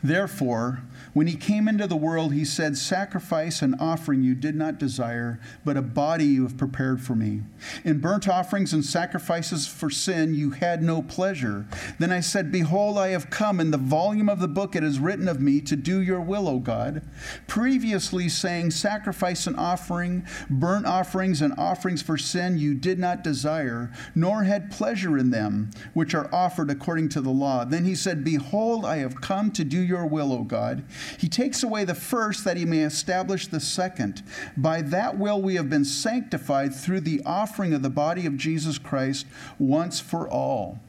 Therefore, 0.04 0.84
when 1.14 1.28
he 1.28 1.36
came 1.36 1.68
into 1.68 1.88
the 1.88 1.96
world, 1.96 2.34
he 2.34 2.46
said, 2.46 2.78
Sacrifice 2.78 3.62
and 3.62 3.76
offering 3.80 4.22
you 4.22 4.36
did 4.36 4.56
not 4.56 4.78
desire, 4.78 5.40
but 5.66 5.78
a 5.78 5.82
body 5.82 6.26
you 6.26 6.44
have 6.44 6.58
prepared 6.58 7.02
for 7.02 7.16
me. 7.16 7.42
In 7.84 8.00
burnt 8.00 8.28
offerings 8.28 8.74
and 8.74 8.86
sacrifices 8.86 9.68
for 9.68 9.90
sin 9.90 10.36
you 10.36 10.52
had 10.52 10.84
no 10.84 11.02
pleasure. 11.02 11.66
Then 12.00 12.12
I 12.12 12.20
said, 12.20 12.52
Behold, 12.52 12.98
I 12.98 13.10
have 13.10 13.30
come. 13.30 13.60
In 13.60 13.72
the 13.72 13.78
volume 13.78 14.30
of 14.30 14.40
the 14.40 14.48
book 14.48 14.76
it 14.76 14.84
is 14.84 15.00
written 15.00 15.28
of 15.28 15.42
me 15.42 15.60
to 15.62 15.76
do 15.76 16.02
your 16.02 16.22
will, 16.22 16.48
O 16.48 16.60
God. 16.60 17.02
Previously 17.48 18.30
saying, 18.30 18.72
Sacrifice 18.72 19.48
and 19.48 19.58
offering, 19.58 20.26
burnt 20.50 20.86
offerings 20.86 21.42
and 21.42 21.54
offerings 21.58 22.02
for 22.02 22.18
sin 22.18 22.58
you 22.58 22.76
did 22.76 23.00
not 23.00 23.24
desire, 23.24 23.92
nor 24.14 24.44
had 24.44 24.72
pleasure 24.72 25.18
in 25.18 25.32
them, 25.32 25.72
which 25.94 26.14
are 26.14 26.34
offered 26.34 26.70
according 26.70 27.10
to 27.10 27.22
the 27.22 27.30
law. 27.30 27.66
Then 27.66 27.86
he 27.86 27.96
said, 27.96 28.24
Behold, 28.24 28.86
I 28.86 28.98
have 28.98 29.22
come 29.22 29.52
to 29.52 29.64
do 29.68 29.80
your 29.80 30.06
will, 30.06 30.32
O 30.32 30.44
God. 30.44 30.84
He 31.18 31.30
takes 31.30 31.64
away 31.64 31.86
the 31.86 31.96
first 31.96 32.44
that 32.46 32.58
he 32.58 32.66
may 32.66 32.80
establish 32.80 33.48
the 33.48 33.60
second. 33.60 34.24
By 34.56 34.82
that 34.84 35.18
will 35.18 35.42
we 35.42 35.56
have 35.56 35.70
been 35.70 35.86
sanctified 35.86 36.74
through 36.74 37.02
the 37.02 37.22
offering 37.26 37.74
of 37.74 37.82
the 37.82 37.90
body 37.90 38.26
of 38.26 38.38
Jesus 38.38 38.78
Christ 38.78 39.26
once 39.60 40.00
for 40.00 40.30
all. 40.30 40.80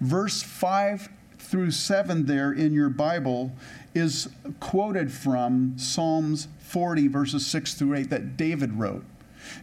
Verse 0.00 0.42
5 0.42 1.08
through 1.38 1.70
7 1.70 2.26
there 2.26 2.52
in 2.52 2.72
your 2.72 2.88
Bible 2.88 3.52
is 3.94 4.28
quoted 4.60 5.12
from 5.12 5.78
Psalms 5.78 6.48
40, 6.58 7.08
verses 7.08 7.46
6 7.46 7.74
through 7.74 7.94
8, 7.94 8.10
that 8.10 8.36
David 8.36 8.74
wrote. 8.74 9.04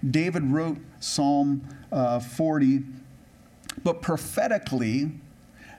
David 0.09 0.51
wrote 0.51 0.77
Psalm 0.99 1.61
uh, 1.91 2.19
40, 2.19 2.83
but 3.83 4.01
prophetically, 4.01 5.11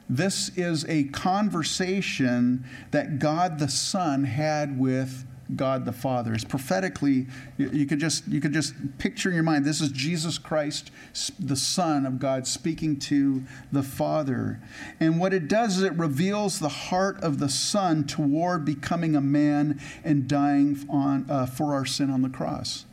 this 0.08 0.50
is 0.56 0.84
a 0.86 1.04
conversation 1.04 2.64
that 2.90 3.18
God 3.18 3.58
the 3.58 3.68
Son 3.68 4.24
had 4.24 4.78
with 4.78 5.24
God 5.56 5.84
the 5.84 5.92
Father. 5.92 6.32
It's 6.32 6.44
prophetically, 6.44 7.26
you 7.58 7.86
could 7.86 8.00
just 8.00 8.26
you 8.26 8.40
could 8.40 8.52
just 8.52 8.74
picture 8.98 9.28
in 9.28 9.34
your 9.34 9.44
mind. 9.44 9.64
This 9.64 9.80
is 9.80 9.90
Jesus 9.90 10.38
Christ, 10.38 10.90
the 11.38 11.56
Son 11.56 12.06
of 12.06 12.18
God, 12.18 12.46
speaking 12.46 12.98
to 13.00 13.42
the 13.70 13.82
Father. 13.82 14.60
And 15.00 15.20
what 15.20 15.34
it 15.34 15.48
does 15.48 15.78
is 15.78 15.82
it 15.82 15.92
reveals 15.94 16.58
the 16.58 16.68
heart 16.68 17.22
of 17.22 17.38
the 17.38 17.48
Son 17.48 18.04
toward 18.04 18.64
becoming 18.64 19.14
a 19.14 19.20
man 19.20 19.80
and 20.02 20.28
dying 20.28 20.84
on 20.88 21.26
uh, 21.28 21.46
for 21.46 21.74
our 21.74 21.84
sin 21.84 22.10
on 22.10 22.22
the 22.22 22.30
cross. 22.30 22.86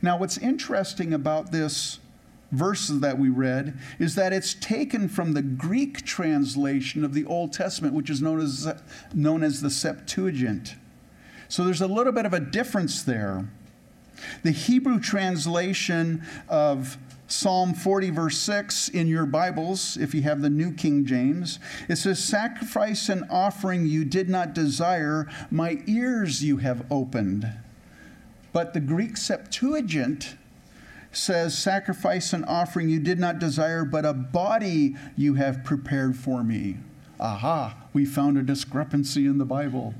Now, 0.00 0.18
what's 0.18 0.38
interesting 0.38 1.12
about 1.12 1.52
this 1.52 1.98
verses 2.52 3.00
that 3.00 3.18
we 3.18 3.28
read 3.28 3.78
is 3.98 4.14
that 4.14 4.32
it's 4.32 4.54
taken 4.54 5.08
from 5.08 5.32
the 5.32 5.42
Greek 5.42 6.04
translation 6.04 7.04
of 7.04 7.14
the 7.14 7.24
Old 7.24 7.52
Testament, 7.52 7.94
which 7.94 8.10
is 8.10 8.22
known 8.22 8.40
as, 8.40 8.68
known 9.14 9.42
as 9.42 9.60
the 9.60 9.70
Septuagint. 9.70 10.76
So 11.48 11.64
there's 11.64 11.80
a 11.80 11.86
little 11.86 12.12
bit 12.12 12.26
of 12.26 12.32
a 12.32 12.40
difference 12.40 13.02
there. 13.02 13.48
The 14.42 14.52
Hebrew 14.52 15.00
translation 15.00 16.22
of 16.48 16.96
Psalm 17.26 17.72
40, 17.72 18.10
verse 18.10 18.38
6 18.38 18.88
in 18.90 19.06
your 19.06 19.24
Bibles, 19.24 19.96
if 19.96 20.14
you 20.14 20.22
have 20.22 20.42
the 20.42 20.50
New 20.50 20.72
King 20.72 21.06
James, 21.06 21.58
it 21.88 21.96
says, 21.96 22.22
Sacrifice 22.22 23.08
and 23.08 23.24
offering 23.30 23.86
you 23.86 24.04
did 24.04 24.28
not 24.28 24.54
desire, 24.54 25.26
my 25.50 25.82
ears 25.86 26.44
you 26.44 26.58
have 26.58 26.84
opened. 26.90 27.50
But 28.52 28.74
the 28.74 28.80
Greek 28.80 29.16
Septuagint 29.16 30.36
says, 31.12 31.56
Sacrifice 31.56 32.32
and 32.32 32.44
offering 32.46 32.88
you 32.88 32.98
did 32.98 33.18
not 33.18 33.38
desire, 33.38 33.84
but 33.84 34.04
a 34.04 34.12
body 34.12 34.96
you 35.16 35.34
have 35.34 35.64
prepared 35.64 36.16
for 36.16 36.42
me. 36.42 36.76
Aha, 37.20 37.76
we 37.92 38.04
found 38.04 38.36
a 38.36 38.42
discrepancy 38.42 39.26
in 39.26 39.38
the 39.38 39.44
Bible. 39.44 39.94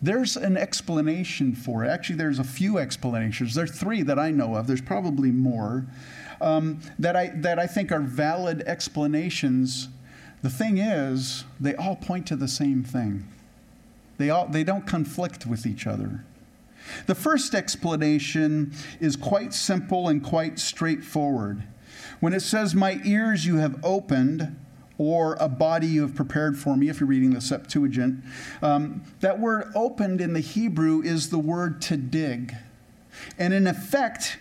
There's 0.00 0.36
an 0.36 0.56
explanation 0.56 1.54
for 1.54 1.84
it. 1.84 1.88
Actually, 1.88 2.16
there's 2.16 2.38
a 2.38 2.44
few 2.44 2.78
explanations. 2.78 3.54
There 3.54 3.64
are 3.64 3.66
three 3.66 4.02
that 4.02 4.18
I 4.18 4.30
know 4.30 4.54
of. 4.54 4.66
There's 4.66 4.82
probably 4.82 5.30
more 5.30 5.86
um, 6.40 6.80
that, 6.98 7.16
I, 7.16 7.28
that 7.36 7.58
I 7.58 7.66
think 7.66 7.90
are 7.90 8.00
valid 8.00 8.62
explanations. 8.66 9.88
The 10.42 10.50
thing 10.50 10.78
is, 10.78 11.44
they 11.58 11.74
all 11.74 11.96
point 11.96 12.26
to 12.26 12.36
the 12.36 12.48
same 12.48 12.84
thing. 12.84 13.26
They, 14.18 14.30
all, 14.30 14.46
they 14.46 14.62
don't 14.62 14.86
conflict 14.86 15.46
with 15.46 15.66
each 15.66 15.86
other. 15.86 16.24
The 17.06 17.14
first 17.14 17.54
explanation 17.54 18.72
is 19.00 19.16
quite 19.16 19.54
simple 19.54 20.08
and 20.08 20.22
quite 20.22 20.58
straightforward. 20.58 21.62
When 22.20 22.32
it 22.32 22.40
says, 22.40 22.74
My 22.74 23.00
ears 23.04 23.46
you 23.46 23.56
have 23.56 23.78
opened, 23.84 24.56
or 24.96 25.36
a 25.40 25.48
body 25.48 25.86
you 25.86 26.02
have 26.02 26.14
prepared 26.14 26.56
for 26.56 26.76
me, 26.76 26.88
if 26.88 27.00
you're 27.00 27.08
reading 27.08 27.34
the 27.34 27.40
Septuagint, 27.40 28.22
um, 28.62 29.02
that 29.20 29.40
word 29.40 29.72
opened 29.74 30.20
in 30.20 30.32
the 30.32 30.40
Hebrew 30.40 31.02
is 31.02 31.30
the 31.30 31.38
word 31.38 31.82
to 31.82 31.96
dig. 31.96 32.54
And 33.38 33.52
in 33.52 33.66
effect, 33.66 34.38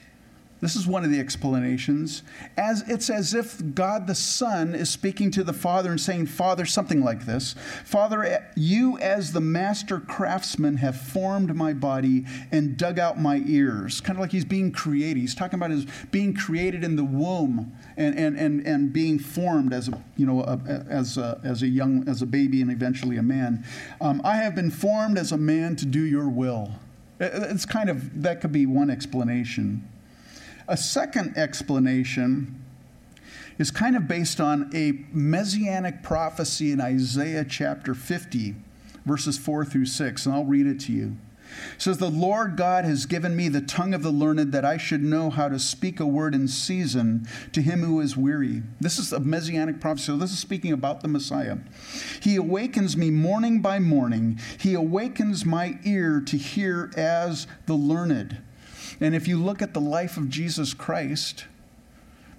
this 0.64 0.78
is 0.78 0.88
one 0.88 1.04
of 1.04 1.12
the 1.12 1.20
explanations. 1.20 2.24
As 2.56 2.88
it's 2.88 3.10
as 3.10 3.34
if 3.34 3.62
God 3.76 4.08
the 4.08 4.16
Son 4.16 4.74
is 4.74 4.90
speaking 4.90 5.30
to 5.32 5.44
the 5.44 5.52
Father 5.52 5.92
and 5.92 6.00
saying, 6.00 6.28
Father, 6.28 6.66
something 6.66 7.04
like 7.04 7.26
this 7.26 7.54
Father, 7.84 8.24
eh, 8.24 8.40
you 8.56 8.98
as 9.00 9.34
the 9.34 9.42
master 9.42 10.00
craftsman 10.00 10.78
have 10.78 10.96
formed 10.96 11.54
my 11.54 11.74
body 11.74 12.26
and 12.52 12.78
dug 12.78 12.98
out 12.98 13.20
my 13.20 13.44
ears. 13.46 14.00
Kind 14.00 14.18
of 14.18 14.22
like 14.22 14.32
he's 14.32 14.46
being 14.46 14.72
created. 14.72 15.20
He's 15.20 15.36
talking 15.36 15.60
about 15.60 15.72
his 15.72 15.86
being 16.12 16.34
created 16.34 16.84
in 16.84 16.96
the 16.96 17.04
womb 17.04 17.76
and, 17.98 18.18
and, 18.18 18.38
and, 18.38 18.66
and 18.66 18.94
being 18.94 19.20
formed 19.20 19.74
as 19.74 19.90
a, 19.90 20.04
you 20.16 20.26
know, 20.26 20.44
a, 20.44 20.86
as, 20.90 21.18
a, 21.18 21.42
as 21.44 21.62
a 21.62 21.68
young, 21.68 22.08
as 22.08 22.22
a 22.22 22.26
baby 22.26 22.62
and 22.62 22.72
eventually 22.72 23.18
a 23.18 23.24
man. 23.24 23.66
Um, 24.00 24.22
I 24.24 24.38
have 24.38 24.56
been 24.56 24.72
formed 24.72 25.18
as 25.18 25.34
a 25.34 25.38
man 25.38 25.76
to 25.76 25.86
do 25.86 26.04
your 26.04 26.30
will. 26.30 26.72
Eh, 27.20 27.26
eh, 27.26 27.48
it's 27.50 27.66
kind 27.66 27.90
of, 27.90 28.22
that 28.24 28.40
could 28.40 28.54
be 28.54 28.66
one 28.66 28.90
explanation. 28.90 29.90
A 30.68 30.78
second 30.78 31.38
explanation 31.38 32.64
is 33.58 33.70
kind 33.70 33.96
of 33.96 34.08
based 34.08 34.40
on 34.40 34.72
a 34.74 35.06
messianic 35.12 36.02
prophecy 36.04 36.72
in 36.72 36.80
Isaiah 36.80 37.46
chapter 37.48 37.94
50, 37.94 38.56
verses 39.06 39.38
4 39.38 39.66
through 39.66 39.86
6, 39.86 40.26
and 40.26 40.34
I'll 40.34 40.46
read 40.46 40.66
it 40.66 40.80
to 40.82 40.92
you. 40.92 41.18
It 41.76 41.82
says, 41.82 41.98
The 41.98 42.10
Lord 42.10 42.56
God 42.56 42.86
has 42.86 43.06
given 43.06 43.36
me 43.36 43.48
the 43.48 43.62
tongue 43.62 43.94
of 43.94 44.02
the 44.02 44.12
learned 44.12 44.52
that 44.54 44.66
I 44.66 44.78
should 44.78 45.04
know 45.04 45.30
how 45.30 45.50
to 45.50 45.60
speak 45.60 46.00
a 46.00 46.06
word 46.06 46.34
in 46.34 46.48
season 46.48 47.28
to 47.52 47.62
him 47.62 47.82
who 47.82 48.00
is 48.00 48.18
weary. 48.18 48.64
This 48.80 48.98
is 48.98 49.14
a 49.14 49.20
messianic 49.20 49.80
prophecy. 49.80 50.06
So 50.06 50.18
this 50.18 50.32
is 50.32 50.40
speaking 50.40 50.72
about 50.72 51.02
the 51.02 51.08
Messiah. 51.08 51.58
He 52.22 52.38
awakens 52.38 52.98
me 52.98 53.12
morning 53.12 53.62
by 53.62 53.80
morning. 53.80 54.40
He 54.58 54.74
awakens 54.74 55.46
my 55.46 55.78
ear 55.84 56.22
to 56.22 56.38
hear 56.38 56.92
as 56.96 57.46
the 57.66 57.76
learned. 57.76 58.42
And 59.04 59.14
if 59.14 59.28
you 59.28 59.38
look 59.38 59.62
at 59.62 59.74
the 59.74 59.82
life 59.82 60.16
of 60.16 60.30
Jesus 60.30 60.74
Christ, 60.74 61.44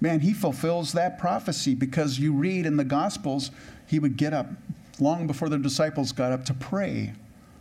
man, 0.00 0.20
he 0.20 0.32
fulfills 0.32 0.94
that 0.94 1.18
prophecy 1.18 1.74
because 1.74 2.18
you 2.18 2.32
read 2.32 2.64
in 2.64 2.78
the 2.78 2.84
Gospels, 2.84 3.50
he 3.86 3.98
would 3.98 4.16
get 4.16 4.32
up 4.32 4.46
long 4.98 5.26
before 5.26 5.50
the 5.50 5.58
disciples 5.58 6.10
got 6.10 6.32
up 6.32 6.46
to 6.46 6.54
pray. 6.54 7.12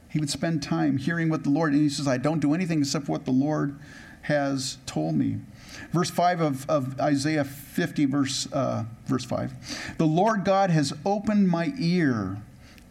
He 0.07 0.19
would 0.19 0.29
spend 0.29 0.63
time 0.63 0.95
hearing 0.95 1.27
what 1.27 1.43
the 1.43 1.49
Lord, 1.49 1.73
and 1.73 1.81
he 1.81 1.89
says, 1.89 2.07
I 2.07 2.15
don't 2.15 2.39
do 2.39 2.53
anything 2.53 2.79
except 2.79 3.09
what 3.09 3.25
the 3.25 3.31
Lord 3.31 3.77
has 4.21 4.77
told 4.85 5.15
me. 5.15 5.39
Verse 5.91 6.09
5 6.09 6.39
of, 6.39 6.69
of 6.69 6.97
Isaiah 6.97 7.43
50, 7.43 8.05
verse, 8.05 8.47
uh, 8.53 8.85
verse 9.05 9.25
5. 9.25 9.95
The 9.97 10.05
Lord 10.05 10.45
God 10.45 10.69
has 10.69 10.93
opened 11.05 11.49
my 11.49 11.73
ear, 11.77 12.37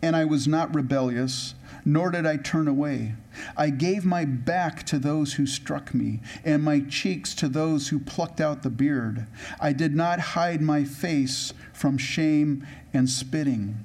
and 0.02 0.14
I 0.14 0.26
was 0.26 0.46
not 0.46 0.74
rebellious, 0.74 1.54
nor 1.84 2.10
did 2.10 2.26
I 2.26 2.36
turn 2.36 2.68
away. 2.68 3.14
I 3.56 3.70
gave 3.70 4.04
my 4.04 4.24
back 4.24 4.84
to 4.84 4.98
those 4.98 5.34
who 5.34 5.46
struck 5.46 5.94
me, 5.94 6.20
and 6.44 6.62
my 6.62 6.80
cheeks 6.80 7.34
to 7.36 7.48
those 7.48 7.88
who 7.88 7.98
plucked 7.98 8.40
out 8.40 8.62
the 8.62 8.70
beard. 8.70 9.26
I 9.60 9.72
did 9.72 9.94
not 9.94 10.20
hide 10.20 10.60
my 10.60 10.84
face 10.84 11.52
from 11.72 11.98
shame 11.98 12.66
and 12.92 13.08
spitting. 13.08 13.84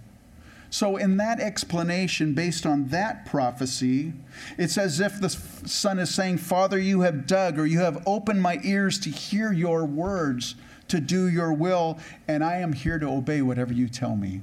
So, 0.69 0.97
in 0.97 1.17
that 1.17 1.39
explanation, 1.39 2.33
based 2.33 2.65
on 2.65 2.89
that 2.89 3.25
prophecy, 3.25 4.13
it's 4.57 4.77
as 4.77 4.99
if 4.99 5.19
the 5.19 5.29
Son 5.29 5.97
is 5.97 6.13
saying, 6.13 6.39
Father, 6.39 6.77
you 6.77 7.01
have 7.01 7.25
dug 7.25 7.57
or 7.57 7.65
you 7.65 7.79
have 7.79 8.03
opened 8.05 8.41
my 8.41 8.59
ears 8.63 8.99
to 8.99 9.09
hear 9.09 9.53
your 9.53 9.85
words, 9.85 10.55
to 10.89 10.99
do 10.99 11.27
your 11.27 11.53
will, 11.53 11.99
and 12.27 12.43
I 12.43 12.57
am 12.57 12.73
here 12.73 12.99
to 12.99 13.07
obey 13.07 13.41
whatever 13.41 13.73
you 13.73 13.87
tell 13.87 14.17
me. 14.17 14.41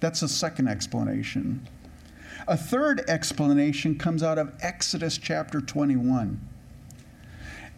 That's 0.00 0.22
a 0.22 0.28
second 0.28 0.66
explanation. 0.66 1.66
A 2.48 2.56
third 2.56 3.08
explanation 3.08 3.96
comes 3.96 4.22
out 4.22 4.36
of 4.36 4.52
Exodus 4.60 5.16
chapter 5.16 5.60
21. 5.60 6.40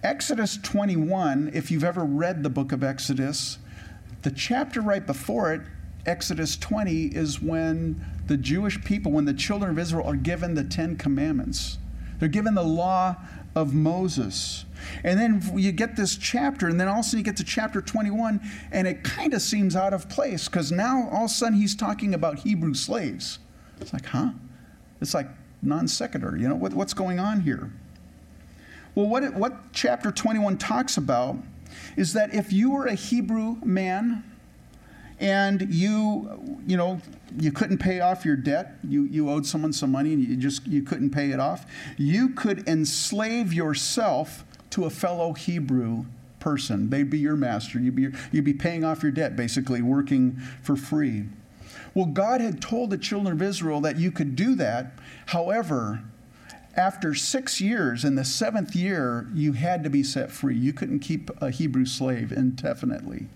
Exodus 0.02 0.58
21, 0.62 1.50
if 1.52 1.70
you've 1.70 1.84
ever 1.84 2.04
read 2.04 2.42
the 2.42 2.48
book 2.48 2.72
of 2.72 2.82
Exodus, 2.82 3.58
the 4.22 4.30
chapter 4.30 4.80
right 4.80 5.06
before 5.06 5.52
it 5.52 5.60
Exodus 6.06 6.56
20 6.56 7.06
is 7.06 7.40
when 7.40 8.04
the 8.26 8.36
Jewish 8.36 8.82
people, 8.84 9.12
when 9.12 9.24
the 9.24 9.34
children 9.34 9.70
of 9.70 9.78
Israel 9.78 10.06
are 10.06 10.16
given 10.16 10.54
the 10.54 10.64
Ten 10.64 10.96
Commandments. 10.96 11.78
They're 12.18 12.28
given 12.28 12.54
the 12.54 12.62
law 12.62 13.16
of 13.54 13.74
Moses. 13.74 14.64
And 15.02 15.18
then 15.18 15.42
you 15.58 15.72
get 15.72 15.96
this 15.96 16.16
chapter, 16.16 16.68
and 16.68 16.78
then 16.78 16.88
all 16.88 17.00
of 17.00 17.00
a 17.00 17.02
sudden 17.04 17.18
you 17.20 17.24
get 17.24 17.36
to 17.38 17.44
chapter 17.44 17.80
21, 17.80 18.40
and 18.70 18.86
it 18.86 19.02
kind 19.02 19.32
of 19.32 19.40
seems 19.40 19.76
out 19.76 19.94
of 19.94 20.08
place 20.08 20.48
because 20.48 20.70
now 20.70 21.08
all 21.10 21.24
of 21.24 21.30
a 21.30 21.34
sudden 21.34 21.58
he's 21.58 21.74
talking 21.74 22.12
about 22.12 22.40
Hebrew 22.40 22.74
slaves. 22.74 23.38
It's 23.80 23.92
like, 23.92 24.06
huh? 24.06 24.32
It's 25.04 25.14
like 25.14 25.28
non 25.60 25.86
sequitur. 25.86 26.34
You 26.36 26.48
know, 26.48 26.54
what, 26.54 26.72
what's 26.72 26.94
going 26.94 27.18
on 27.20 27.42
here? 27.42 27.70
Well, 28.94 29.06
what, 29.06 29.22
it, 29.22 29.34
what 29.34 29.72
chapter 29.74 30.10
21 30.10 30.56
talks 30.56 30.96
about 30.96 31.36
is 31.94 32.14
that 32.14 32.34
if 32.34 32.54
you 32.54 32.70
were 32.70 32.86
a 32.86 32.94
Hebrew 32.94 33.56
man, 33.62 34.24
and 35.20 35.72
you 35.72 36.58
you 36.66 36.76
know 36.76 37.00
you 37.38 37.52
couldn't 37.52 37.78
pay 37.78 38.00
off 38.00 38.24
your 38.24 38.34
debt 38.34 38.74
you, 38.82 39.04
you 39.04 39.30
owed 39.30 39.46
someone 39.46 39.72
some 39.72 39.92
money 39.92 40.12
and 40.12 40.20
you 40.20 40.36
just 40.36 40.66
you 40.66 40.82
couldn't 40.82 41.10
pay 41.10 41.30
it 41.30 41.38
off 41.38 41.66
you 41.96 42.30
could 42.30 42.68
enslave 42.68 43.52
yourself 43.52 44.44
to 44.70 44.86
a 44.86 44.90
fellow 44.90 45.32
hebrew 45.32 46.04
person 46.40 46.90
they'd 46.90 47.10
be 47.10 47.18
your 47.18 47.36
master 47.36 47.78
you'd 47.78 47.94
be, 47.94 48.08
you'd 48.32 48.44
be 48.44 48.52
paying 48.52 48.84
off 48.84 49.04
your 49.04 49.12
debt 49.12 49.36
basically 49.36 49.80
working 49.80 50.32
for 50.62 50.74
free 50.74 51.24
well 51.94 52.06
god 52.06 52.40
had 52.40 52.60
told 52.60 52.90
the 52.90 52.98
children 52.98 53.32
of 53.32 53.42
israel 53.42 53.80
that 53.80 53.96
you 53.96 54.10
could 54.10 54.36
do 54.36 54.54
that 54.54 54.92
however 55.26 56.02
after 56.76 57.14
six 57.14 57.60
years 57.60 58.04
in 58.04 58.16
the 58.16 58.24
seventh 58.24 58.74
year 58.74 59.28
you 59.32 59.52
had 59.52 59.84
to 59.84 59.90
be 59.90 60.02
set 60.02 60.30
free 60.30 60.56
you 60.56 60.72
couldn't 60.72 61.00
keep 61.00 61.30
a 61.40 61.50
hebrew 61.50 61.86
slave 61.86 62.32
indefinitely 62.32 63.26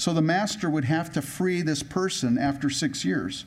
so 0.00 0.14
the 0.14 0.22
master 0.22 0.70
would 0.70 0.86
have 0.86 1.12
to 1.12 1.20
free 1.20 1.60
this 1.60 1.82
person 1.82 2.38
after 2.38 2.70
six 2.70 3.04
years. 3.04 3.44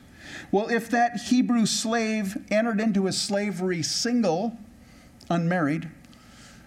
Well, 0.52 0.68
if 0.68 0.88
that 0.90 1.22
Hebrew 1.22 1.66
slave 1.66 2.36
entered 2.48 2.80
into 2.80 3.06
his 3.06 3.20
slavery 3.20 3.82
single, 3.82 4.56
unmarried, 5.28 5.90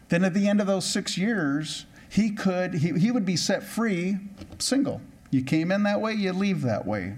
then 0.09 0.25
at 0.25 0.33
the 0.33 0.49
end 0.49 0.59
of 0.59 0.67
those 0.67 0.83
six 0.83 1.17
years, 1.17 1.85
he 2.09 2.31
could 2.31 2.73
he, 2.73 2.99
he 2.99 3.11
would 3.11 3.25
be 3.25 3.37
set 3.37 3.63
free 3.63 4.17
single. 4.59 4.99
You 5.31 5.41
came 5.41 5.71
in 5.71 5.83
that 5.83 6.01
way, 6.01 6.15
you 6.15 6.33
leave 6.33 6.63
that 6.63 6.85
way. 6.85 7.15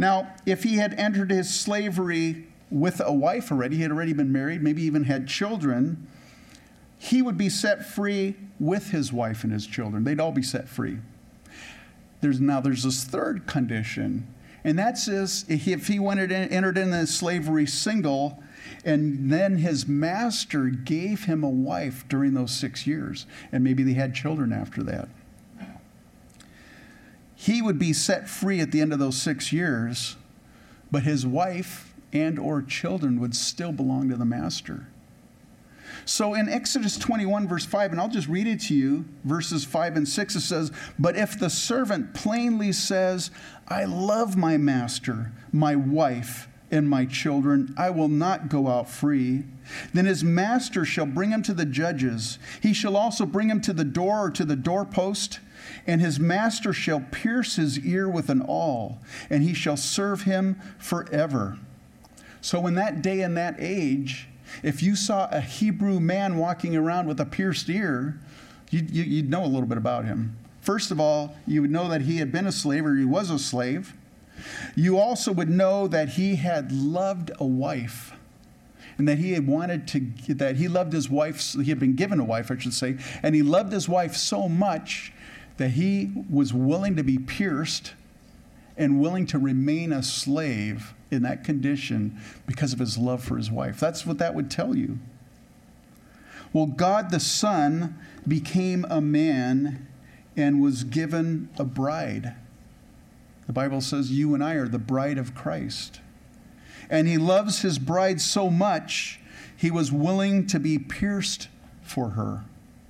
Now, 0.00 0.32
if 0.46 0.62
he 0.62 0.76
had 0.76 0.94
entered 0.94 1.30
his 1.30 1.52
slavery 1.52 2.46
with 2.70 3.02
a 3.04 3.12
wife 3.12 3.52
already, 3.52 3.76
he 3.76 3.82
had 3.82 3.90
already 3.90 4.14
been 4.14 4.32
married, 4.32 4.62
maybe 4.62 4.80
even 4.80 5.04
had 5.04 5.28
children, 5.28 6.08
he 6.96 7.20
would 7.20 7.36
be 7.36 7.50
set 7.50 7.84
free 7.84 8.34
with 8.58 8.92
his 8.92 9.12
wife 9.12 9.44
and 9.44 9.52
his 9.52 9.66
children. 9.66 10.04
They'd 10.04 10.18
all 10.18 10.32
be 10.32 10.42
set 10.42 10.70
free. 10.70 11.00
There's 12.22 12.40
now 12.40 12.62
there's 12.62 12.84
this 12.84 13.04
third 13.04 13.46
condition, 13.46 14.26
and 14.64 14.78
that 14.78 14.96
says 14.96 15.44
if 15.50 15.88
he 15.88 15.98
went 15.98 16.20
in, 16.20 16.32
entered 16.32 16.78
into 16.78 17.06
slavery 17.06 17.66
single, 17.66 18.42
and 18.86 19.30
then 19.30 19.58
his 19.58 19.86
master 19.86 20.68
gave 20.68 21.24
him 21.24 21.44
a 21.44 21.50
wife 21.50 22.06
during 22.08 22.32
those 22.32 22.52
six 22.52 22.86
years, 22.86 23.26
and 23.52 23.62
maybe 23.62 23.82
they 23.82 23.92
had 23.92 24.14
children 24.14 24.50
after 24.50 24.82
that. 24.82 25.10
He 27.40 27.62
would 27.62 27.78
be 27.78 27.94
set 27.94 28.28
free 28.28 28.60
at 28.60 28.70
the 28.70 28.82
end 28.82 28.92
of 28.92 28.98
those 28.98 29.16
six 29.16 29.50
years, 29.50 30.16
but 30.90 31.04
his 31.04 31.26
wife 31.26 31.94
and 32.12 32.38
or 32.38 32.60
children 32.60 33.18
would 33.18 33.34
still 33.34 33.72
belong 33.72 34.10
to 34.10 34.16
the 34.16 34.26
master. 34.26 34.88
So 36.04 36.34
in 36.34 36.50
Exodus 36.50 36.98
21, 36.98 37.48
verse 37.48 37.64
5, 37.64 37.92
and 37.92 38.00
I'll 38.00 38.10
just 38.10 38.28
read 38.28 38.46
it 38.46 38.60
to 38.64 38.74
you, 38.74 39.06
verses 39.24 39.64
5 39.64 39.96
and 39.96 40.06
6, 40.06 40.36
it 40.36 40.40
says, 40.40 40.70
But 40.98 41.16
if 41.16 41.38
the 41.38 41.48
servant 41.48 42.12
plainly 42.12 42.72
says, 42.72 43.30
I 43.68 43.86
love 43.86 44.36
my 44.36 44.58
master, 44.58 45.32
my 45.50 45.74
wife, 45.74 46.46
and 46.70 46.90
my 46.90 47.06
children, 47.06 47.74
I 47.78 47.88
will 47.88 48.08
not 48.08 48.50
go 48.50 48.68
out 48.68 48.90
free. 48.90 49.44
Then 49.94 50.04
his 50.04 50.22
master 50.22 50.84
shall 50.84 51.06
bring 51.06 51.30
him 51.30 51.42
to 51.44 51.54
the 51.54 51.64
judges. 51.64 52.38
He 52.62 52.74
shall 52.74 52.98
also 52.98 53.24
bring 53.24 53.48
him 53.48 53.62
to 53.62 53.72
the 53.72 53.84
door 53.84 54.26
or 54.26 54.30
to 54.30 54.44
the 54.44 54.56
doorpost, 54.56 55.40
and 55.86 56.00
his 56.00 56.18
master 56.18 56.72
shall 56.72 57.00
pierce 57.10 57.56
his 57.56 57.78
ear 57.80 58.08
with 58.08 58.28
an 58.28 58.42
awl, 58.42 58.98
and 59.28 59.42
he 59.42 59.54
shall 59.54 59.76
serve 59.76 60.22
him 60.22 60.60
forever. 60.78 61.58
So, 62.40 62.66
in 62.66 62.74
that 62.74 63.02
day 63.02 63.20
and 63.20 63.36
that 63.36 63.56
age, 63.58 64.28
if 64.62 64.82
you 64.82 64.96
saw 64.96 65.28
a 65.30 65.40
Hebrew 65.40 66.00
man 66.00 66.36
walking 66.36 66.74
around 66.76 67.06
with 67.06 67.20
a 67.20 67.26
pierced 67.26 67.68
ear, 67.68 68.18
you'd, 68.70 68.90
you'd, 68.90 69.30
know 69.30 69.44
a 69.44 69.46
little 69.46 69.68
bit 69.68 69.78
about 69.78 70.04
him. 70.04 70.36
First 70.60 70.90
of 70.90 71.00
all, 71.00 71.36
you 71.46 71.62
would 71.62 71.70
know 71.70 71.88
that 71.88 72.02
he 72.02 72.18
had 72.18 72.32
been 72.32 72.46
a 72.46 72.52
slave 72.52 72.84
or 72.84 72.94
he 72.94 73.04
was 73.04 73.30
a 73.30 73.38
slave. 73.38 73.94
You 74.74 74.98
also 74.98 75.32
would 75.32 75.50
know 75.50 75.86
that 75.88 76.10
he 76.10 76.36
had 76.36 76.72
loved 76.72 77.30
a 77.38 77.44
wife 77.44 78.12
and 78.98 79.08
that 79.08 79.18
he 79.18 79.32
had 79.32 79.46
wanted 79.46 79.88
to, 79.88 80.34
that 80.34 80.56
he 80.56 80.68
loved 80.68 80.92
his 80.92 81.08
wife, 81.08 81.52
he 81.52 81.70
had 81.70 81.78
been 81.78 81.94
given 81.94 82.20
a 82.20 82.24
wife, 82.24 82.50
I 82.50 82.58
should 82.58 82.74
say, 82.74 82.96
and 83.22 83.34
he 83.34 83.42
loved 83.42 83.72
his 83.72 83.88
wife 83.88 84.14
so 84.14 84.46
much 84.48 85.12
that 85.60 85.72
he 85.72 86.10
was 86.30 86.54
willing 86.54 86.96
to 86.96 87.04
be 87.04 87.18
pierced 87.18 87.92
and 88.78 88.98
willing 88.98 89.26
to 89.26 89.38
remain 89.38 89.92
a 89.92 90.02
slave 90.02 90.94
in 91.10 91.22
that 91.22 91.44
condition 91.44 92.18
because 92.46 92.72
of 92.72 92.78
his 92.78 92.96
love 92.96 93.22
for 93.22 93.36
his 93.36 93.50
wife. 93.50 93.78
That's 93.78 94.06
what 94.06 94.16
that 94.16 94.34
would 94.34 94.50
tell 94.50 94.74
you. 94.74 94.98
Well, 96.54 96.64
God 96.64 97.10
the 97.10 97.20
Son 97.20 97.98
became 98.26 98.86
a 98.88 99.02
man 99.02 99.86
and 100.34 100.62
was 100.62 100.82
given 100.82 101.50
a 101.58 101.64
bride. 101.64 102.34
The 103.46 103.52
Bible 103.52 103.82
says 103.82 104.10
you 104.10 104.32
and 104.32 104.42
I 104.42 104.54
are 104.54 104.66
the 104.66 104.78
bride 104.78 105.18
of 105.18 105.34
Christ. 105.34 106.00
And 106.88 107.06
he 107.06 107.18
loves 107.18 107.60
his 107.60 107.78
bride 107.78 108.22
so 108.22 108.48
much, 108.48 109.20
he 109.54 109.70
was 109.70 109.92
willing 109.92 110.46
to 110.46 110.58
be 110.58 110.78
pierced 110.78 111.48
for 111.82 112.10
her, 112.10 112.44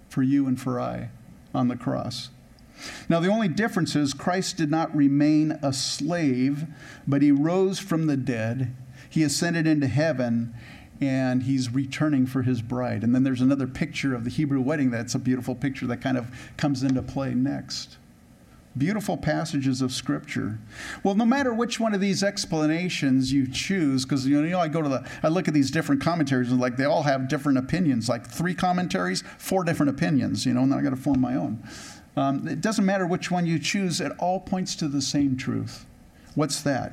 for 0.08 0.22
you 0.22 0.46
and 0.46 0.60
for 0.60 0.78
I, 0.78 1.10
on 1.52 1.66
the 1.66 1.74
cross. 1.74 2.30
Now, 3.08 3.20
the 3.20 3.28
only 3.28 3.48
difference 3.48 3.96
is 3.96 4.14
Christ 4.14 4.56
did 4.56 4.70
not 4.70 4.94
remain 4.94 5.58
a 5.62 5.72
slave, 5.72 6.66
but 7.06 7.22
he 7.22 7.32
rose 7.32 7.78
from 7.78 8.06
the 8.06 8.16
dead. 8.16 8.74
He 9.08 9.22
ascended 9.22 9.66
into 9.66 9.88
heaven, 9.88 10.54
and 11.00 11.44
he's 11.44 11.72
returning 11.72 12.26
for 12.26 12.42
his 12.42 12.62
bride. 12.62 13.02
And 13.02 13.14
then 13.14 13.22
there's 13.22 13.40
another 13.40 13.66
picture 13.66 14.14
of 14.14 14.24
the 14.24 14.30
Hebrew 14.30 14.60
wedding 14.60 14.90
that's 14.90 15.14
a 15.14 15.18
beautiful 15.18 15.54
picture 15.54 15.86
that 15.86 16.00
kind 16.00 16.18
of 16.18 16.30
comes 16.56 16.82
into 16.82 17.02
play 17.02 17.34
next. 17.34 17.96
Beautiful 18.78 19.16
passages 19.16 19.82
of 19.82 19.90
Scripture. 19.90 20.60
Well, 21.02 21.16
no 21.16 21.24
matter 21.24 21.52
which 21.52 21.80
one 21.80 21.92
of 21.92 22.00
these 22.00 22.22
explanations 22.22 23.32
you 23.32 23.50
choose, 23.50 24.04
because 24.04 24.26
you 24.26 24.40
know, 24.40 24.60
I 24.60 24.68
go 24.68 24.80
to 24.80 24.88
the, 24.88 25.10
I 25.24 25.28
look 25.28 25.48
at 25.48 25.54
these 25.54 25.72
different 25.72 26.00
commentaries 26.00 26.52
and 26.52 26.60
like 26.60 26.76
they 26.76 26.84
all 26.84 27.02
have 27.02 27.28
different 27.28 27.58
opinions. 27.58 28.08
Like 28.08 28.28
three 28.28 28.54
commentaries, 28.54 29.24
four 29.38 29.64
different 29.64 29.90
opinions. 29.90 30.46
You 30.46 30.54
know, 30.54 30.62
and 30.62 30.70
then 30.70 30.78
I 30.78 30.82
got 30.82 30.90
to 30.90 30.96
form 30.96 31.20
my 31.20 31.34
own. 31.34 31.64
Um, 32.16 32.48
it 32.48 32.60
doesn't 32.60 32.84
matter 32.84 33.06
which 33.06 33.30
one 33.30 33.46
you 33.46 33.58
choose, 33.58 34.00
it 34.00 34.12
all 34.18 34.40
points 34.40 34.74
to 34.76 34.88
the 34.88 35.02
same 35.02 35.36
truth. 35.36 35.86
What's 36.34 36.62
that? 36.62 36.92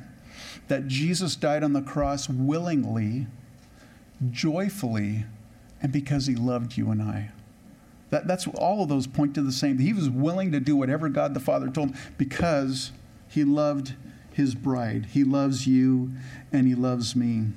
That 0.68 0.86
Jesus 0.86 1.34
died 1.36 1.62
on 1.64 1.72
the 1.72 1.82
cross 1.82 2.28
willingly, 2.28 3.26
joyfully, 4.30 5.24
and 5.82 5.92
because 5.92 6.26
he 6.26 6.34
loved 6.34 6.76
you 6.76 6.90
and 6.90 7.02
I. 7.02 7.30
That, 8.10 8.26
that's 8.26 8.46
all 8.46 8.82
of 8.82 8.88
those 8.88 9.06
point 9.06 9.34
to 9.34 9.42
the 9.42 9.52
same. 9.52 9.78
He 9.78 9.92
was 9.92 10.08
willing 10.08 10.52
to 10.52 10.60
do 10.60 10.76
whatever 10.76 11.08
God 11.08 11.34
the 11.34 11.40
Father 11.40 11.68
told 11.68 11.90
him 11.90 11.96
because 12.16 12.92
he 13.28 13.44
loved 13.44 13.94
his 14.32 14.54
bride. 14.54 15.08
He 15.12 15.24
loves 15.24 15.66
you 15.66 16.12
and 16.52 16.66
he 16.66 16.74
loves 16.74 17.14
me. 17.14 17.48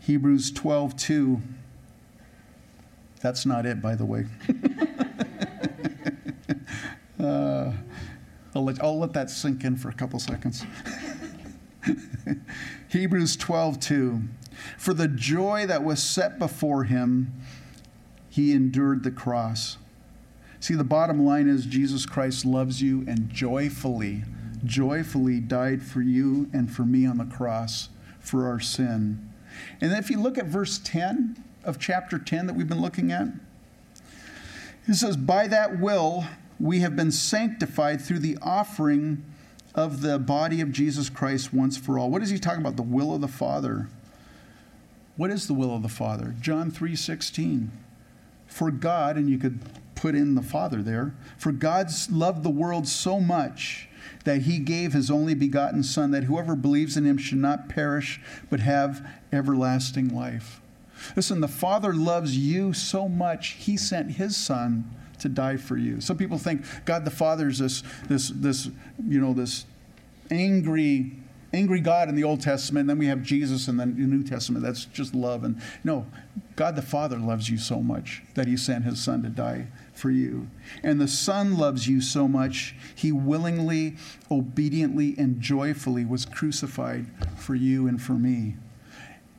Hebrews 0.00 0.50
12, 0.50 0.96
2. 0.96 1.40
That's 3.20 3.46
not 3.46 3.64
it, 3.64 3.80
by 3.80 3.94
the 3.94 4.04
way. 4.04 4.26
uh, 7.22 7.72
I'll, 8.54 8.64
let, 8.64 8.82
I'll 8.82 8.98
let 8.98 9.12
that 9.14 9.30
sink 9.30 9.64
in 9.64 9.76
for 9.76 9.88
a 9.88 9.94
couple 9.94 10.18
seconds. 10.18 10.64
Hebrews 12.88 13.36
12, 13.36 13.80
2. 13.80 14.22
For 14.78 14.94
the 14.94 15.08
joy 15.08 15.66
that 15.66 15.82
was 15.82 16.02
set 16.02 16.38
before 16.38 16.84
him, 16.84 17.32
he 18.28 18.52
endured 18.52 19.02
the 19.02 19.10
cross. 19.10 19.78
See, 20.60 20.74
the 20.74 20.84
bottom 20.84 21.24
line 21.24 21.48
is 21.48 21.66
Jesus 21.66 22.06
Christ 22.06 22.44
loves 22.44 22.80
you 22.80 23.04
and 23.08 23.28
joyfully, 23.30 24.22
joyfully 24.64 25.40
died 25.40 25.82
for 25.82 26.00
you 26.02 26.48
and 26.52 26.70
for 26.70 26.82
me 26.82 27.04
on 27.04 27.18
the 27.18 27.24
cross 27.24 27.88
for 28.20 28.46
our 28.46 28.60
sin. 28.60 29.28
And 29.80 29.92
if 29.92 30.08
you 30.08 30.20
look 30.20 30.38
at 30.38 30.46
verse 30.46 30.78
10 30.78 31.42
of 31.64 31.78
chapter 31.78 32.18
10 32.18 32.46
that 32.46 32.54
we've 32.54 32.68
been 32.68 32.80
looking 32.80 33.10
at, 33.10 33.28
it 34.86 34.94
says, 34.94 35.16
By 35.16 35.46
that 35.48 35.78
will 35.78 36.24
we 36.62 36.78
have 36.78 36.94
been 36.94 37.10
sanctified 37.10 38.00
through 38.00 38.20
the 38.20 38.38
offering 38.40 39.24
of 39.74 40.00
the 40.00 40.16
body 40.16 40.60
of 40.60 40.70
Jesus 40.70 41.10
Christ 41.10 41.52
once 41.52 41.76
for 41.76 41.98
all. 41.98 42.08
What 42.08 42.22
is 42.22 42.30
he 42.30 42.38
talking 42.38 42.60
about? 42.60 42.76
The 42.76 42.82
will 42.82 43.12
of 43.12 43.20
the 43.20 43.26
Father. 43.26 43.88
What 45.16 45.30
is 45.30 45.48
the 45.48 45.54
will 45.54 45.74
of 45.74 45.82
the 45.82 45.88
Father? 45.88 46.36
John 46.40 46.70
3 46.70 46.94
16 46.94 47.72
for 48.46 48.70
God, 48.70 49.16
and 49.16 49.28
you 49.28 49.38
could 49.38 49.58
put 49.96 50.14
in 50.14 50.36
the 50.36 50.42
Father 50.42 50.82
there, 50.82 51.14
for 51.36 51.50
God 51.52 51.88
loved 52.10 52.44
the 52.44 52.50
world 52.50 52.86
so 52.86 53.18
much 53.18 53.88
that 54.24 54.42
he 54.42 54.58
gave 54.58 54.92
his 54.92 55.10
only 55.10 55.34
begotten 55.34 55.82
Son, 55.82 56.12
that 56.12 56.24
whoever 56.24 56.54
believes 56.54 56.96
in 56.96 57.04
him 57.04 57.18
should 57.18 57.38
not 57.38 57.68
perish, 57.68 58.20
but 58.50 58.60
have 58.60 59.04
everlasting 59.32 60.14
life. 60.14 60.60
Listen, 61.16 61.40
the 61.40 61.48
Father 61.48 61.92
loves 61.92 62.36
you 62.36 62.72
so 62.72 63.08
much, 63.08 63.52
he 63.52 63.76
sent 63.76 64.12
his 64.12 64.36
Son 64.36 64.88
to 65.22 65.28
die 65.28 65.56
for 65.56 65.76
you. 65.76 66.00
Some 66.00 66.16
people 66.16 66.38
think 66.38 66.64
God 66.84 67.04
the 67.04 67.10
Father 67.10 67.48
is 67.48 67.58
this, 67.58 67.82
this, 68.08 68.28
this, 68.28 68.70
you 69.08 69.20
know, 69.20 69.32
this 69.32 69.66
angry 70.30 71.12
angry 71.54 71.80
God 71.80 72.08
in 72.08 72.14
the 72.14 72.24
Old 72.24 72.40
Testament, 72.40 72.88
then 72.88 72.98
we 72.98 73.06
have 73.06 73.22
Jesus 73.22 73.68
in 73.68 73.76
the 73.76 73.86
New 73.86 74.22
Testament. 74.22 74.64
That's 74.64 74.86
just 74.86 75.14
love. 75.14 75.44
And 75.44 75.60
no, 75.84 76.06
God 76.56 76.76
the 76.76 76.82
Father 76.82 77.18
loves 77.18 77.50
you 77.50 77.58
so 77.58 77.82
much 77.82 78.22
that 78.34 78.46
he 78.46 78.56
sent 78.56 78.84
his 78.84 79.02
Son 79.02 79.22
to 79.22 79.28
die 79.28 79.66
for 79.92 80.10
you. 80.10 80.48
And 80.82 81.00
the 81.00 81.08
Son 81.08 81.58
loves 81.58 81.86
you 81.86 82.00
so 82.00 82.26
much, 82.26 82.74
he 82.94 83.12
willingly, 83.12 83.96
obediently, 84.30 85.14
and 85.18 85.40
joyfully 85.40 86.04
was 86.04 86.24
crucified 86.24 87.06
for 87.36 87.54
you 87.54 87.86
and 87.86 88.00
for 88.00 88.14
me. 88.14 88.56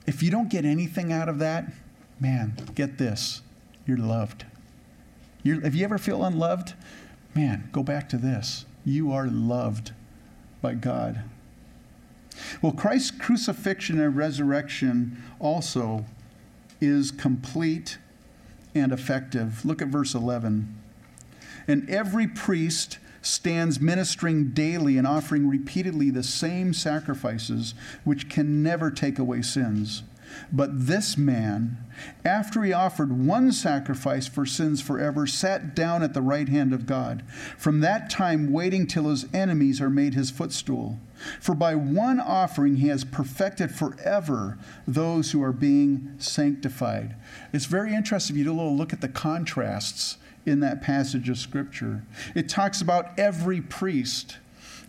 If 0.06 0.22
you 0.22 0.30
don't 0.30 0.50
get 0.50 0.66
anything 0.66 1.12
out 1.12 1.30
of 1.30 1.40
that, 1.40 1.72
man, 2.20 2.56
get 2.76 2.98
this 2.98 3.42
you're 3.86 3.98
loved. 3.98 4.46
You're, 5.44 5.64
if 5.64 5.76
you 5.76 5.84
ever 5.84 5.98
feel 5.98 6.24
unloved, 6.24 6.74
man, 7.36 7.70
go 7.72 7.84
back 7.84 8.10
to 8.10 8.18
this. 8.18 8.66
You 8.86 9.12
are 9.12 9.28
loved 9.28 9.92
by 10.62 10.74
God. 10.74 11.24
Well, 12.62 12.72
Christ's 12.72 13.12
crucifixion 13.12 14.00
and 14.00 14.16
resurrection 14.16 15.22
also 15.40 16.06
is 16.82 17.12
complete 17.12 17.98
and 18.74 18.92
effective. 18.92 19.64
Look 19.64 19.82
at 19.82 19.90
verse 19.90 20.16
11. 20.16 20.76
And 21.68 21.90
every 21.90 22.28
priest 22.28 22.98
stands 23.22 23.80
ministering 23.80 24.52
daily 24.52 24.98
and 24.98 25.08
offering 25.08 25.48
repeatedly 25.48 26.10
the 26.10 26.24
same 26.24 26.74
sacrifices, 26.74 27.74
which 28.04 28.30
can 28.30 28.62
never 28.62 28.92
take 28.92 29.18
away 29.18 29.42
sins. 29.42 30.04
But 30.52 30.88
this 30.88 31.18
man, 31.18 31.78
after 32.26 32.64
he 32.64 32.74
offered 32.74 33.12
one 33.12 33.52
sacrifice 33.52 34.28
for 34.28 34.46
sins 34.46 34.82
forever, 34.82 35.28
sat 35.28 35.76
down 35.76 36.04
at 36.04 36.14
the 36.14 36.22
right 36.22 36.50
hand 36.50 36.74
of 36.74 36.86
God, 36.86 37.24
from 37.58 37.80
that 37.82 38.10
time 38.10 38.52
waiting 38.52 38.88
till 38.88 39.10
his 39.10 39.26
enemies 39.34 39.82
are 39.82 39.90
made 39.90 40.14
his 40.14 40.32
footstool. 40.32 41.00
For 41.40 41.56
by 41.56 41.76
one 41.76 42.20
offering 42.20 42.78
he 42.78 42.88
has 42.88 43.04
perfected 43.04 43.74
forever 43.74 44.58
those 44.88 45.32
who 45.32 45.42
are 45.44 45.54
being 45.54 46.16
sanctified. 46.18 47.16
It's 47.54 47.66
very 47.66 47.94
interesting 47.94 48.36
if 48.36 48.40
you 48.40 48.46
do 48.46 48.52
a 48.52 48.54
little 48.54 48.76
look 48.76 48.94
at 48.94 49.02
the 49.02 49.08
contrasts 49.08 50.18
in 50.46 50.60
that 50.60 50.82
passage 50.82 51.30
of 51.30 51.38
Scripture. 51.38 52.04
It 52.36 52.50
talks 52.50 52.82
about 52.82 53.18
every 53.18 53.62
priest 53.62 54.38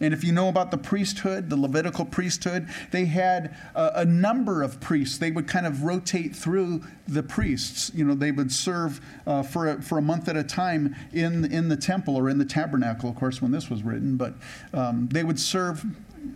and 0.01 0.13
if 0.13 0.25
you 0.25 0.33
know 0.33 0.49
about 0.49 0.71
the 0.71 0.79
priesthood, 0.79 1.51
the 1.51 1.57
Levitical 1.57 2.05
priesthood, 2.05 2.69
they 2.91 3.05
had 3.05 3.57
a, 3.75 3.93
a, 3.97 4.05
number 4.05 4.63
of 4.63 4.81
priests. 4.81 5.19
They 5.19 5.31
would 5.31 5.47
kind 5.47 5.67
of 5.67 5.83
rotate 5.83 6.35
through 6.35 6.83
the 7.07 7.23
priests. 7.23 7.91
You 7.95 8.05
know, 8.05 8.15
they 8.15 8.33
would 8.33 8.53
serve 8.53 9.01
uh, 9.27 9.43
for, 9.43 9.69
a, 9.69 9.83
for 9.83 9.99
a 9.99 10.03
month 10.03 10.29
at 10.29 10.37
a 10.37 10.45
time 10.45 10.95
in, 11.13 11.51
in 11.53 11.69
the 11.69 11.77
temple 11.77 12.17
or 12.17 12.29
in 12.29 12.39
the 12.39 12.45
tabernacle, 12.45 13.09
of 13.09 13.17
course, 13.17 13.41
when 13.41 13.53
this 13.53 13.71
was 13.71 13.83
written. 13.83 14.17
But 14.17 14.35
um, 14.73 15.09
they 15.13 15.25
would 15.25 15.39
serve 15.39 15.85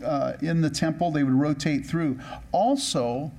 uh, 0.05 0.35
in 0.41 0.61
the 0.61 0.71
temple, 0.71 1.11
they 1.11 1.23
would 1.23 1.35
rotate 1.35 1.85
through. 1.85 2.19
Also, 2.53 3.33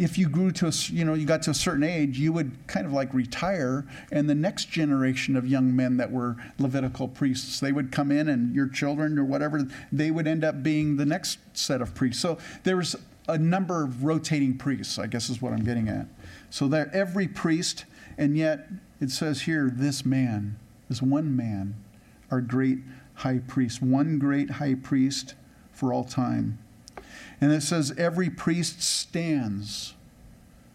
if 0.00 0.16
you 0.16 0.30
grew 0.30 0.50
to 0.50 0.66
a, 0.66 0.72
you 0.86 1.04
know, 1.04 1.12
you 1.12 1.26
got 1.26 1.42
to 1.42 1.50
a 1.50 1.54
certain 1.54 1.82
age, 1.82 2.18
you 2.18 2.32
would 2.32 2.50
kind 2.66 2.86
of 2.86 2.92
like 2.92 3.12
retire, 3.12 3.84
and 4.10 4.30
the 4.30 4.34
next 4.34 4.70
generation 4.70 5.36
of 5.36 5.46
young 5.46 5.76
men 5.76 5.98
that 5.98 6.10
were 6.10 6.36
Levitical 6.58 7.06
priests, 7.06 7.60
they 7.60 7.70
would 7.70 7.92
come 7.92 8.10
in, 8.10 8.30
and 8.30 8.54
your 8.54 8.66
children 8.66 9.18
or 9.18 9.24
whatever, 9.24 9.68
they 9.92 10.10
would 10.10 10.26
end 10.26 10.42
up 10.42 10.62
being 10.62 10.96
the 10.96 11.04
next 11.04 11.38
set 11.52 11.82
of 11.82 11.94
priests. 11.94 12.22
So 12.22 12.38
there 12.62 12.78
was 12.78 12.96
a 13.28 13.36
number 13.36 13.84
of 13.84 14.02
rotating 14.02 14.56
priests, 14.56 14.98
I 14.98 15.06
guess 15.06 15.28
is 15.28 15.42
what 15.42 15.52
I'm 15.52 15.64
getting 15.64 15.88
at. 15.88 16.06
So 16.48 16.66
there, 16.66 16.90
every 16.94 17.28
priest, 17.28 17.84
and 18.16 18.38
yet 18.38 18.68
it 19.02 19.10
says 19.10 19.42
here, 19.42 19.70
this 19.70 20.06
man, 20.06 20.58
this 20.88 21.02
one 21.02 21.36
man, 21.36 21.74
our 22.30 22.40
great 22.40 22.78
high 23.16 23.40
priest, 23.46 23.82
one 23.82 24.18
great 24.18 24.52
high 24.52 24.76
priest 24.76 25.34
for 25.72 25.92
all 25.92 26.04
time. 26.04 26.58
And 27.40 27.52
it 27.52 27.62
says, 27.62 27.94
every 27.96 28.30
priest 28.30 28.82
stands. 28.82 29.94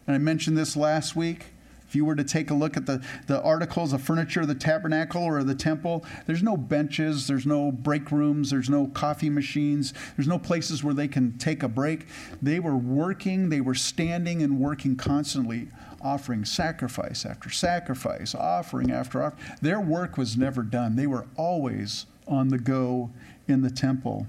And 0.07 0.15
I 0.15 0.19
mentioned 0.19 0.57
this 0.57 0.75
last 0.75 1.15
week. 1.15 1.47
If 1.87 1.95
you 1.95 2.03
were 2.03 2.15
to 2.15 2.23
take 2.23 2.49
a 2.49 2.53
look 2.53 2.75
at 2.75 2.87
the, 2.87 3.03
the 3.27 3.41
articles 3.41 3.93
of 3.93 4.01
furniture 4.01 4.41
of 4.41 4.47
the 4.47 4.55
tabernacle 4.55 5.23
or 5.23 5.43
the 5.43 5.55
temple, 5.55 6.03
there's 6.25 6.43
no 6.43 6.57
benches, 6.57 7.27
there's 7.27 7.45
no 7.45 7.71
break 7.71 8.11
rooms, 8.11 8.49
there's 8.49 8.69
no 8.69 8.87
coffee 8.87 9.29
machines, 9.29 9.93
there's 10.17 10.27
no 10.27 10.39
places 10.39 10.83
where 10.83 10.93
they 10.93 11.07
can 11.07 11.37
take 11.37 11.63
a 11.63 11.69
break. 11.69 12.07
They 12.41 12.59
were 12.59 12.75
working, 12.75 13.49
they 13.49 13.61
were 13.61 13.75
standing 13.75 14.41
and 14.41 14.59
working 14.59 14.95
constantly, 14.95 15.69
offering 16.01 16.43
sacrifice 16.43 17.25
after 17.25 17.49
sacrifice, 17.49 18.33
offering 18.35 18.91
after 18.91 19.23
offering. 19.23 19.43
Their 19.61 19.79
work 19.79 20.17
was 20.17 20.35
never 20.35 20.63
done. 20.63 20.95
They 20.95 21.07
were 21.07 21.27
always 21.37 22.07
on 22.27 22.49
the 22.49 22.59
go 22.59 23.11
in 23.47 23.61
the 23.61 23.71
temple. 23.71 24.27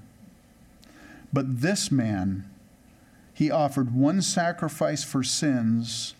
But 1.31 1.61
this 1.61 1.91
man, 1.91 2.49
he 3.33 3.51
offered 3.51 3.93
one 3.93 4.21
sacrifice 4.21 5.03
for 5.03 5.23
sins 5.23 6.15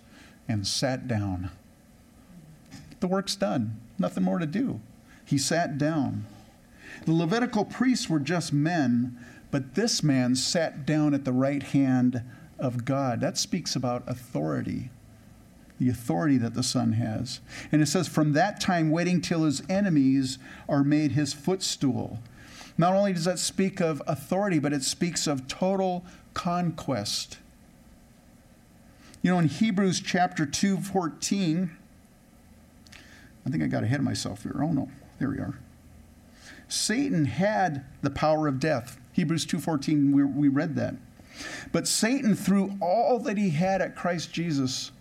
and 0.47 0.67
sat 0.67 1.07
down. 1.07 1.51
The 2.99 3.07
work's 3.07 3.35
done, 3.35 3.79
nothing 3.99 4.23
more 4.23 4.39
to 4.39 4.45
do. 4.45 4.81
He 5.25 5.37
sat 5.37 5.77
down. 5.77 6.25
The 7.05 7.13
Levitical 7.13 7.65
priests 7.65 8.09
were 8.09 8.19
just 8.19 8.53
men, 8.53 9.17
but 9.51 9.75
this 9.75 10.03
man 10.03 10.35
sat 10.35 10.85
down 10.85 11.13
at 11.13 11.25
the 11.25 11.33
right 11.33 11.63
hand 11.63 12.21
of 12.59 12.85
God. 12.85 13.21
That 13.21 13.37
speaks 13.37 13.75
about 13.75 14.03
authority, 14.07 14.89
the 15.79 15.89
authority 15.89 16.37
that 16.37 16.53
the 16.53 16.63
Son 16.63 16.93
has. 16.93 17.39
And 17.71 17.81
it 17.81 17.87
says, 17.87 18.07
from 18.07 18.33
that 18.33 18.59
time, 18.59 18.89
waiting 18.89 19.21
till 19.21 19.43
his 19.43 19.61
enemies 19.69 20.39
are 20.67 20.83
made 20.83 21.11
his 21.11 21.33
footstool. 21.33 22.19
Not 22.77 22.93
only 22.93 23.13
does 23.13 23.25
that 23.25 23.39
speak 23.39 23.79
of 23.79 24.01
authority, 24.07 24.59
but 24.59 24.73
it 24.73 24.83
speaks 24.83 25.25
of 25.27 25.47
total 25.47 26.05
conquest. 26.33 27.39
You 29.21 29.31
know, 29.31 29.39
in 29.39 29.47
Hebrews 29.47 29.99
chapter 29.99 30.45
2, 30.45 30.77
14, 30.77 31.75
I 33.45 33.49
think 33.49 33.63
I 33.63 33.67
got 33.67 33.83
ahead 33.83 33.99
of 33.99 34.05
myself 34.05 34.43
here. 34.43 34.57
Oh 34.61 34.71
no, 34.71 34.89
there 35.19 35.29
we 35.29 35.37
are. 35.37 35.57
Satan 36.67 37.25
had 37.25 37.85
the 38.01 38.09
power 38.09 38.47
of 38.47 38.59
death. 38.59 38.99
Hebrews 39.13 39.45
2:14 39.45 40.11
we, 40.11 40.23
we 40.23 40.47
read 40.47 40.75
that. 40.75 40.95
But 41.71 41.87
Satan 41.87 42.35
threw 42.35 42.77
all 42.81 43.19
that 43.19 43.37
he 43.37 43.51
had 43.51 43.81
at 43.81 43.95
Christ 43.95 44.33
Jesus 44.33 44.91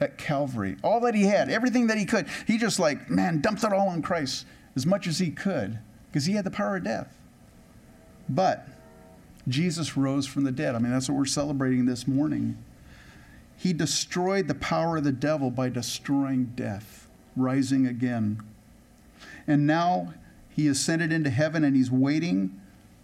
at 0.00 0.18
Calvary. 0.18 0.76
All 0.82 1.00
that 1.00 1.14
he 1.14 1.24
had, 1.24 1.48
everything 1.48 1.86
that 1.86 1.96
he 1.96 2.04
could. 2.04 2.26
He 2.46 2.58
just 2.58 2.78
like, 2.78 3.08
man, 3.08 3.40
dumped 3.40 3.64
it 3.64 3.72
all 3.72 3.88
on 3.88 4.02
Christ 4.02 4.44
as 4.76 4.84
much 4.84 5.06
as 5.06 5.18
he 5.18 5.30
could 5.30 5.78
because 6.10 6.26
he 6.26 6.34
had 6.34 6.44
the 6.44 6.50
power 6.50 6.76
of 6.76 6.84
death. 6.84 7.16
But 8.28 8.66
Jesus 9.48 9.96
rose 9.96 10.26
from 10.26 10.44
the 10.44 10.52
dead. 10.52 10.74
I 10.74 10.78
mean, 10.78 10.92
that's 10.92 11.08
what 11.08 11.18
we're 11.18 11.24
celebrating 11.26 11.86
this 11.86 12.06
morning. 12.06 12.56
He 13.56 13.72
destroyed 13.72 14.48
the 14.48 14.54
power 14.54 14.98
of 14.98 15.04
the 15.04 15.12
devil 15.12 15.50
by 15.50 15.68
destroying 15.68 16.52
death. 16.54 17.08
rising 17.36 17.86
again. 17.86 18.40
And 19.46 19.66
now 19.66 20.14
he 20.48 20.68
ascended 20.68 21.12
into 21.12 21.30
heaven 21.30 21.64
and 21.64 21.74
he's 21.74 21.90
waiting. 21.90 22.60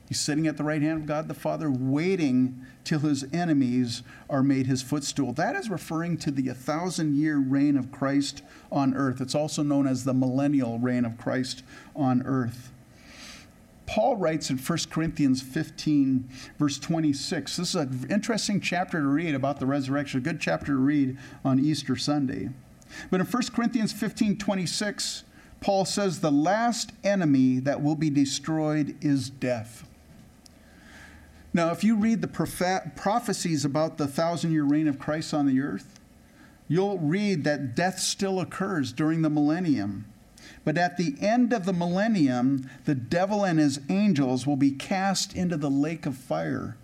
He's 0.09 0.21
sitting 0.21 0.47
at 0.47 0.57
the 0.57 0.65
right 0.65 0.81
hand 0.81 1.01
of 1.01 1.07
God 1.07 1.29
the 1.29 1.35
Father, 1.35 1.71
waiting 1.71 2.65
till 2.85 3.01
his 3.01 3.25
enemies 3.33 4.03
are 4.29 4.43
made 4.43 4.67
his 4.67 4.83
footstool. 4.83 5.33
That 5.33 5.57
is 5.57 5.69
referring 5.69 6.17
to 6.19 6.31
the 6.31 6.47
1,000 6.47 7.17
year 7.17 7.39
reign 7.39 7.77
of 7.77 7.91
Christ 7.91 8.43
on 8.71 8.95
earth. 8.95 9.21
It's 9.21 9.35
also 9.35 9.63
known 9.63 9.87
as 9.87 10.05
the 10.05 10.15
millennial 10.15 10.79
reign 10.79 11.05
of 11.05 11.19
Christ 11.19 11.63
on 11.95 12.23
earth. 12.25 12.73
Paul 13.91 14.15
writes 14.19 14.51
in 14.51 14.57
1 14.57 14.79
Corinthians 14.89 15.43
15, 15.43 16.29
verse 16.61 16.79
26. 16.79 17.57
This 17.57 17.71
is 17.71 17.75
an 17.75 18.07
interesting 18.09 18.61
chapter 18.61 19.01
to 19.01 19.07
read 19.09 19.35
about 19.35 19.59
the 19.59 19.67
resurrection, 19.67 20.21
a 20.21 20.23
good 20.23 20.41
chapter 20.41 20.67
to 20.67 20.79
read 20.79 21.19
on 21.45 21.59
Easter 21.59 21.97
Sunday. 21.97 22.51
But 23.11 23.19
in 23.19 23.27
1 23.27 23.43
Corinthians 23.53 23.93
15, 23.93 24.39
26, 24.39 25.25
Paul 25.61 25.85
says, 25.85 26.21
The 26.21 26.31
last 26.31 26.93
enemy 27.03 27.59
that 27.59 27.83
will 27.83 27.97
be 27.97 28.11
destroyed 28.11 28.97
is 29.01 29.29
death. 29.29 29.85
Now, 31.53 31.73
if 31.73 31.83
you 31.83 31.97
read 31.97 32.23
the 32.23 32.93
prophecies 32.95 33.65
about 33.65 33.99
the 33.99 34.07
thousand 34.07 34.53
year 34.53 34.63
reign 34.63 34.87
of 34.87 35.01
Christ 35.01 35.35
on 35.35 35.47
the 35.47 35.61
earth, 35.61 35.99
you'll 36.69 37.01
read 37.01 37.43
that 37.43 37.75
death 37.75 37.99
still 37.99 38.39
occurs 38.39 38.93
during 38.93 39.23
the 39.23 39.31
millennium. 39.31 40.05
But 40.65 40.79
at 40.79 40.97
the 40.97 41.15
end 41.21 41.53
of 41.53 41.65
the 41.65 41.73
millennium, 41.73 42.69
the 42.85 42.95
devil 42.95 43.45
and 43.45 43.59
his 43.59 43.81
angels 43.89 44.47
will 44.47 44.57
be 44.57 44.71
cast 44.71 45.35
into 45.35 45.57
the 45.57 45.71
lake 45.71 46.07
of 46.07 46.17
fire. 46.17 46.77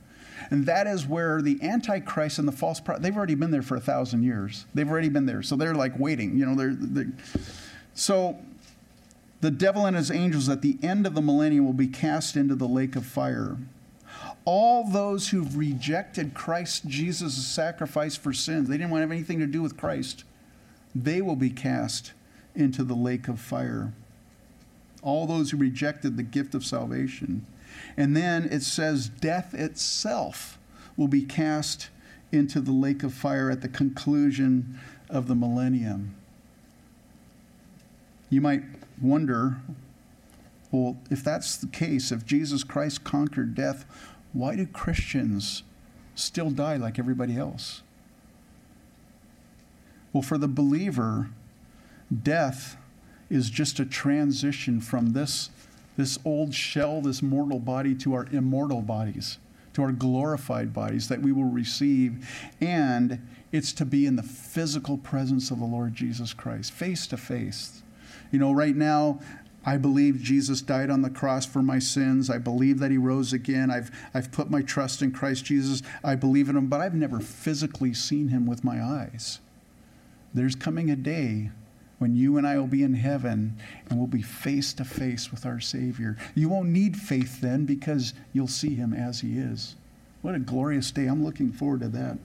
And 0.50 0.66
that 0.66 0.86
is 0.86 1.06
where 1.06 1.42
the 1.42 1.58
Antichrist 1.62 2.38
and 2.38 2.46
the 2.46 2.52
false 2.52 2.80
prophet, 2.80 3.02
they've 3.02 3.16
already 3.16 3.34
been 3.34 3.50
there 3.50 3.62
for 3.62 3.76
a 3.76 3.80
thousand 3.80 4.22
years. 4.22 4.66
They've 4.74 4.88
already 4.88 5.08
been 5.08 5.26
there. 5.26 5.42
So 5.42 5.56
they're 5.56 5.74
like 5.74 5.98
waiting, 5.98 6.36
you 6.38 6.46
know, 6.46 6.54
they're, 6.54 6.74
they're 6.74 7.12
so 7.94 8.38
the 9.40 9.50
devil 9.50 9.86
and 9.86 9.96
his 9.96 10.10
angels 10.10 10.48
at 10.48 10.62
the 10.62 10.78
end 10.82 11.06
of 11.06 11.14
the 11.14 11.22
millennium 11.22 11.64
will 11.64 11.72
be 11.72 11.86
cast 11.86 12.36
into 12.36 12.54
the 12.54 12.68
lake 12.68 12.96
of 12.96 13.04
fire. 13.04 13.56
All 14.44 14.88
those 14.88 15.28
who've 15.28 15.56
rejected 15.56 16.32
Christ 16.32 16.86
Jesus' 16.86 17.46
sacrifice 17.46 18.16
for 18.16 18.32
sins, 18.32 18.68
they 18.68 18.76
didn't 18.76 18.90
want 18.90 19.00
to 19.00 19.06
have 19.06 19.12
anything 19.12 19.40
to 19.40 19.46
do 19.46 19.62
with 19.62 19.76
Christ, 19.76 20.24
they 20.94 21.20
will 21.20 21.36
be 21.36 21.50
cast 21.50 22.12
into 22.56 22.84
the 22.84 22.94
lake 22.94 23.28
of 23.28 23.40
fire. 23.40 23.92
All 25.02 25.26
those 25.26 25.50
who 25.50 25.56
rejected 25.56 26.16
the 26.16 26.22
gift 26.22 26.54
of 26.54 26.64
salvation. 26.64 27.46
And 27.96 28.16
then 28.16 28.44
it 28.50 28.62
says, 28.62 29.08
death 29.08 29.54
itself 29.54 30.58
will 30.96 31.08
be 31.08 31.22
cast 31.22 31.90
into 32.32 32.60
the 32.60 32.72
lake 32.72 33.02
of 33.02 33.12
fire 33.12 33.50
at 33.50 33.60
the 33.60 33.68
conclusion 33.68 34.78
of 35.08 35.28
the 35.28 35.34
millennium. 35.34 36.14
You 38.30 38.40
might 38.40 38.62
wonder 39.00 39.58
well, 40.72 40.98
if 41.10 41.22
that's 41.22 41.56
the 41.56 41.68
case, 41.68 42.10
if 42.10 42.26
Jesus 42.26 42.64
Christ 42.64 43.04
conquered 43.04 43.54
death, 43.54 43.84
why 44.32 44.56
do 44.56 44.66
Christians 44.66 45.62
still 46.14 46.50
die 46.50 46.76
like 46.76 46.98
everybody 46.98 47.36
else? 47.36 47.82
Well, 50.12 50.22
for 50.22 50.38
the 50.38 50.48
believer, 50.48 51.30
Death 52.22 52.76
is 53.28 53.50
just 53.50 53.80
a 53.80 53.84
transition 53.84 54.80
from 54.80 55.12
this, 55.12 55.50
this 55.96 56.18
old 56.24 56.54
shell, 56.54 57.00
this 57.00 57.22
mortal 57.22 57.58
body, 57.58 57.94
to 57.96 58.14
our 58.14 58.26
immortal 58.30 58.82
bodies, 58.82 59.38
to 59.74 59.82
our 59.82 59.92
glorified 59.92 60.72
bodies 60.72 61.08
that 61.08 61.22
we 61.22 61.32
will 61.32 61.44
receive. 61.44 62.28
And 62.60 63.26
it's 63.52 63.72
to 63.74 63.84
be 63.84 64.06
in 64.06 64.16
the 64.16 64.22
physical 64.22 64.98
presence 64.98 65.50
of 65.50 65.58
the 65.58 65.64
Lord 65.64 65.94
Jesus 65.94 66.32
Christ, 66.32 66.72
face 66.72 67.06
to 67.08 67.16
face. 67.16 67.82
You 68.30 68.38
know, 68.38 68.52
right 68.52 68.76
now, 68.76 69.20
I 69.64 69.76
believe 69.76 70.22
Jesus 70.22 70.62
died 70.62 70.90
on 70.90 71.02
the 71.02 71.10
cross 71.10 71.44
for 71.44 71.60
my 71.60 71.80
sins. 71.80 72.30
I 72.30 72.38
believe 72.38 72.78
that 72.78 72.92
he 72.92 72.98
rose 72.98 73.32
again. 73.32 73.68
I've, 73.68 73.90
I've 74.14 74.30
put 74.30 74.48
my 74.48 74.62
trust 74.62 75.02
in 75.02 75.10
Christ 75.10 75.44
Jesus. 75.44 75.82
I 76.04 76.14
believe 76.14 76.48
in 76.48 76.56
him, 76.56 76.68
but 76.68 76.80
I've 76.80 76.94
never 76.94 77.18
physically 77.18 77.92
seen 77.92 78.28
him 78.28 78.46
with 78.46 78.62
my 78.62 78.80
eyes. 78.80 79.40
There's 80.32 80.54
coming 80.54 80.88
a 80.88 80.94
day 80.94 81.50
when 81.98 82.14
you 82.14 82.36
and 82.36 82.46
I 82.46 82.58
will 82.58 82.66
be 82.66 82.82
in 82.82 82.94
heaven 82.94 83.56
and 83.88 83.98
we'll 83.98 84.06
be 84.06 84.22
face 84.22 84.72
to 84.74 84.84
face 84.84 85.30
with 85.30 85.46
our 85.46 85.60
Savior. 85.60 86.16
You 86.34 86.48
won't 86.48 86.68
need 86.68 86.96
faith 86.96 87.40
then 87.40 87.64
because 87.64 88.12
you'll 88.32 88.48
see 88.48 88.74
Him 88.74 88.92
as 88.92 89.20
He 89.20 89.38
is. 89.38 89.76
What 90.22 90.34
a 90.34 90.38
glorious 90.38 90.90
day. 90.90 91.06
I'm 91.06 91.24
looking 91.24 91.52
forward 91.52 91.80
to 91.80 91.88
that. 91.88 92.18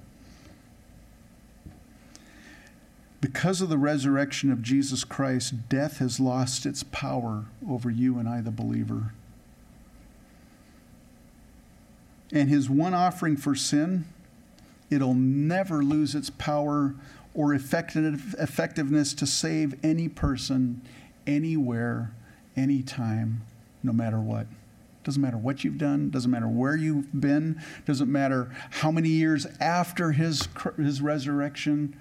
Because 3.22 3.62
of 3.62 3.70
the 3.70 3.78
resurrection 3.78 4.52
of 4.52 4.64
Jesus 4.64 5.04
Christ, 5.04 5.70
death 5.70 6.00
has 6.00 6.20
lost 6.20 6.66
its 6.66 6.84
power 6.84 7.46
over 7.70 7.92
you 7.92 8.18
and 8.18 8.28
I, 8.28 8.42
the 8.42 8.50
believer. 8.50 9.14
And 12.32 12.50
his 12.50 12.68
one 12.70 12.96
offering 12.96 13.38
for 13.38 13.54
sin, 13.54 14.06
it'll 14.90 15.14
never 15.14 15.84
lose 15.84 16.16
its 16.16 16.32
power 16.32 16.96
or 17.34 17.54
effective, 17.54 18.36
effectiveness 18.40 19.14
to 19.14 19.26
save 19.26 19.76
any 19.84 20.08
person, 20.10 20.82
anywhere, 21.26 22.12
anytime, 22.56 23.42
no 23.84 23.94
matter 23.94 24.20
what. 24.20 24.48
Doesn't 25.04 25.22
matter 25.22 25.38
what 25.38 25.64
you've 25.64 25.78
done, 25.78 26.10
doesn't 26.12 26.30
matter 26.30 26.48
where 26.48 26.76
you've 26.76 27.20
been, 27.20 27.62
doesn't 27.86 28.12
matter 28.12 28.52
how 28.70 28.92
many 28.92 29.10
years 29.10 29.48
after 29.60 30.12
his, 30.12 30.48
his 30.78 31.02
resurrection, 31.02 31.96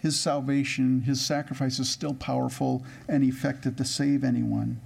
his 0.00 0.18
salvation, 0.18 1.02
his 1.02 1.20
sacrifice 1.20 1.78
is 1.78 1.90
still 1.90 2.14
powerful 2.14 2.84
and 3.06 3.22
effective 3.22 3.76
to 3.76 3.84
save 3.84 4.24
anyone. 4.24 4.80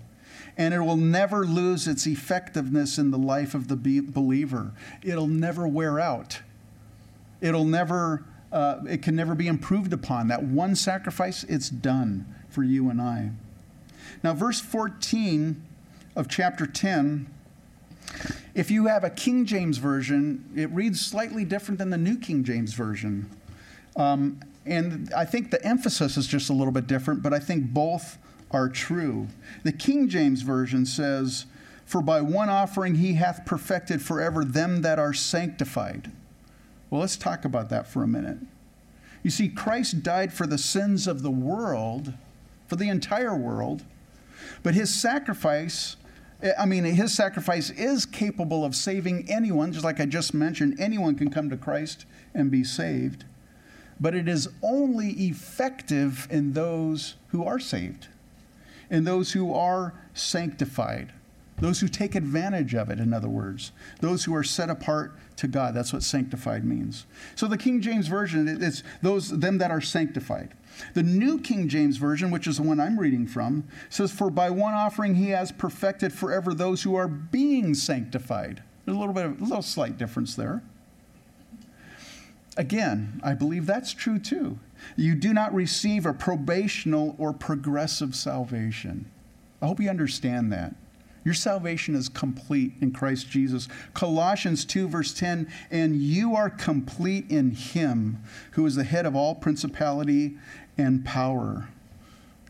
And 0.56 0.74
it 0.74 0.80
will 0.80 0.96
never 0.96 1.44
lose 1.44 1.86
its 1.86 2.06
effectiveness 2.06 2.98
in 2.98 3.10
the 3.10 3.18
life 3.18 3.54
of 3.54 3.68
the 3.68 3.76
believer. 3.76 4.72
It'll 5.02 5.28
never 5.28 5.68
wear 5.68 6.00
out. 6.00 6.40
It'll 7.40 7.64
never 7.64 8.24
uh, 8.54 8.80
it 8.88 9.02
can 9.02 9.16
never 9.16 9.34
be 9.34 9.48
improved 9.48 9.92
upon. 9.92 10.28
That 10.28 10.44
one 10.44 10.76
sacrifice, 10.76 11.42
it's 11.44 11.68
done 11.68 12.32
for 12.48 12.62
you 12.62 12.88
and 12.88 13.02
I. 13.02 13.30
Now, 14.22 14.32
verse 14.32 14.60
14 14.60 15.60
of 16.14 16.28
chapter 16.28 16.64
10, 16.64 17.26
if 18.54 18.70
you 18.70 18.86
have 18.86 19.02
a 19.02 19.10
King 19.10 19.44
James 19.44 19.78
version, 19.78 20.48
it 20.54 20.70
reads 20.70 21.04
slightly 21.04 21.44
different 21.44 21.78
than 21.78 21.90
the 21.90 21.98
New 21.98 22.16
King 22.16 22.44
James 22.44 22.74
version. 22.74 23.28
Um, 23.96 24.38
and 24.64 25.12
I 25.14 25.24
think 25.24 25.50
the 25.50 25.62
emphasis 25.66 26.16
is 26.16 26.28
just 26.28 26.48
a 26.48 26.52
little 26.52 26.72
bit 26.72 26.86
different, 26.86 27.24
but 27.24 27.34
I 27.34 27.40
think 27.40 27.72
both 27.72 28.18
are 28.52 28.68
true. 28.68 29.26
The 29.64 29.72
King 29.72 30.08
James 30.08 30.42
version 30.42 30.86
says, 30.86 31.46
For 31.84 32.00
by 32.00 32.20
one 32.20 32.48
offering 32.48 32.94
he 32.94 33.14
hath 33.14 33.44
perfected 33.44 34.00
forever 34.00 34.44
them 34.44 34.82
that 34.82 35.00
are 35.00 35.12
sanctified. 35.12 36.12
Well, 36.94 37.00
let's 37.00 37.16
talk 37.16 37.44
about 37.44 37.70
that 37.70 37.88
for 37.88 38.04
a 38.04 38.06
minute. 38.06 38.38
You 39.24 39.30
see, 39.30 39.48
Christ 39.48 40.04
died 40.04 40.32
for 40.32 40.46
the 40.46 40.56
sins 40.56 41.08
of 41.08 41.22
the 41.22 41.30
world, 41.30 42.14
for 42.68 42.76
the 42.76 42.88
entire 42.88 43.36
world, 43.36 43.82
but 44.62 44.74
his 44.74 44.94
sacrifice, 44.94 45.96
eh, 46.40 46.52
I 46.56 46.66
mean, 46.66 46.84
his 46.84 47.12
sacrifice 47.12 47.70
is 47.70 48.06
capable 48.06 48.64
of 48.64 48.76
saving 48.76 49.28
anyone, 49.28 49.72
just 49.72 49.84
like 49.84 49.98
I 49.98 50.06
just 50.06 50.34
mentioned, 50.34 50.76
anyone 50.78 51.16
can 51.16 51.32
come 51.32 51.50
to 51.50 51.56
Christ 51.56 52.06
and 52.32 52.48
be 52.48 52.62
saved. 52.62 53.24
But 53.98 54.14
it 54.14 54.28
is 54.28 54.48
only 54.62 55.14
effective 55.14 56.28
in 56.30 56.52
those 56.52 57.16
who 57.30 57.42
are 57.42 57.58
saved, 57.58 58.06
in 58.88 59.02
those 59.02 59.32
who 59.32 59.52
are 59.52 59.94
sanctified. 60.14 61.12
Those 61.58 61.80
who 61.80 61.88
take 61.88 62.14
advantage 62.14 62.74
of 62.74 62.90
it, 62.90 62.98
in 62.98 63.12
other 63.12 63.28
words, 63.28 63.72
those 64.00 64.24
who 64.24 64.34
are 64.34 64.42
set 64.44 64.70
apart 64.70 65.16
to 65.36 65.48
God. 65.48 65.74
That's 65.74 65.92
what 65.92 66.02
sanctified 66.02 66.64
means. 66.64 67.06
So 67.34 67.46
the 67.46 67.58
King 67.58 67.80
James 67.80 68.06
Version, 68.06 68.48
it's 68.62 68.82
those 69.02 69.30
them 69.30 69.58
that 69.58 69.70
are 69.70 69.80
sanctified. 69.80 70.54
The 70.94 71.02
New 71.02 71.40
King 71.40 71.68
James 71.68 71.96
Version, 71.96 72.30
which 72.30 72.46
is 72.46 72.56
the 72.56 72.62
one 72.62 72.80
I'm 72.80 72.98
reading 72.98 73.26
from, 73.26 73.64
says, 73.88 74.10
For 74.10 74.30
by 74.30 74.50
one 74.50 74.74
offering 74.74 75.14
he 75.14 75.30
has 75.30 75.52
perfected 75.52 76.12
forever 76.12 76.52
those 76.52 76.82
who 76.82 76.94
are 76.94 77.08
being 77.08 77.74
sanctified. 77.74 78.62
There's 78.84 78.96
a 78.96 79.00
little 79.00 79.14
bit 79.14 79.26
of 79.26 79.40
a 79.40 79.44
little 79.44 79.62
slight 79.62 79.96
difference 79.96 80.34
there. 80.34 80.62
Again, 82.56 83.20
I 83.24 83.34
believe 83.34 83.66
that's 83.66 83.92
true 83.92 84.18
too. 84.18 84.58
You 84.96 85.14
do 85.14 85.32
not 85.32 85.54
receive 85.54 86.06
a 86.06 86.12
probational 86.12 87.14
or 87.18 87.32
progressive 87.32 88.14
salvation. 88.14 89.10
I 89.60 89.66
hope 89.66 89.80
you 89.80 89.88
understand 89.88 90.52
that. 90.52 90.74
Your 91.24 91.34
salvation 91.34 91.94
is 91.94 92.08
complete 92.08 92.74
in 92.80 92.92
Christ 92.92 93.30
Jesus. 93.30 93.66
Colossians 93.94 94.64
2, 94.64 94.88
verse 94.88 95.14
10 95.14 95.50
and 95.70 95.96
you 95.96 96.36
are 96.36 96.50
complete 96.50 97.30
in 97.30 97.52
Him 97.52 98.22
who 98.52 98.66
is 98.66 98.76
the 98.76 98.84
head 98.84 99.06
of 99.06 99.16
all 99.16 99.34
principality 99.34 100.36
and 100.76 101.04
power. 101.04 101.68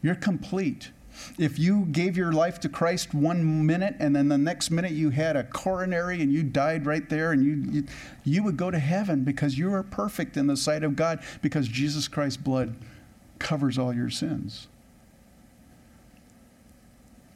You're 0.03 0.17
complete. 0.17 0.91
If 1.39 1.59
you 1.61 1.87
gave 1.87 2.17
your 2.17 2.33
life 2.33 2.59
to 2.61 2.69
Christ 2.69 3.15
one 3.15 3.65
minute 3.65 3.95
and 4.01 4.17
then 4.17 4.29
the 4.29 4.39
next 4.39 4.73
minute 4.73 4.91
you 4.91 5.11
had 5.11 5.37
a 5.37 5.45
coronary 5.45 6.21
and 6.21 6.33
you 6.33 6.43
died 6.43 6.87
right 6.87 7.09
there 7.09 7.31
and 7.31 7.45
you, 7.45 7.73
you, 7.73 7.87
you 8.25 8.43
would 8.43 8.57
go 8.57 8.73
to 8.73 8.79
heaven 8.81 9.23
because 9.23 9.57
you 9.57 9.73
are 9.73 9.85
perfect 9.85 10.37
in 10.37 10.49
the 10.49 10.57
sight 10.57 10.83
of 10.83 10.97
God 10.97 11.21
because 11.41 11.69
Jesus 11.69 12.09
Christ's 12.09 12.39
blood 12.39 12.75
covers 13.39 13.79
all 13.79 13.95
your 13.95 14.11
sins. 14.11 14.67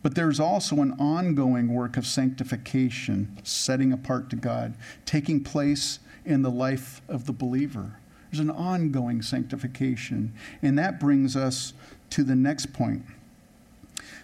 But 0.02 0.14
there's 0.14 0.38
also 0.38 0.76
an 0.76 0.92
ongoing 0.92 1.72
work 1.74 1.96
of 1.96 2.06
sanctification, 2.06 3.38
setting 3.42 3.92
apart 3.92 4.30
to 4.30 4.36
God, 4.36 4.74
taking 5.04 5.42
place 5.42 5.98
in 6.24 6.42
the 6.42 6.50
life 6.50 7.00
of 7.08 7.26
the 7.26 7.32
believer. 7.32 7.96
There's 8.30 8.40
an 8.40 8.50
ongoing 8.50 9.22
sanctification. 9.22 10.34
And 10.62 10.78
that 10.78 11.00
brings 11.00 11.34
us 11.36 11.72
to 12.10 12.22
the 12.22 12.36
next 12.36 12.72
point. 12.72 13.04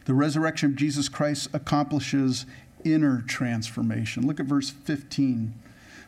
The 0.04 0.14
resurrection 0.14 0.70
of 0.70 0.76
Jesus 0.76 1.08
Christ 1.08 1.48
accomplishes 1.52 2.46
inner 2.84 3.22
transformation. 3.22 4.26
Look 4.26 4.38
at 4.38 4.46
verse 4.46 4.70
15. 4.70 5.54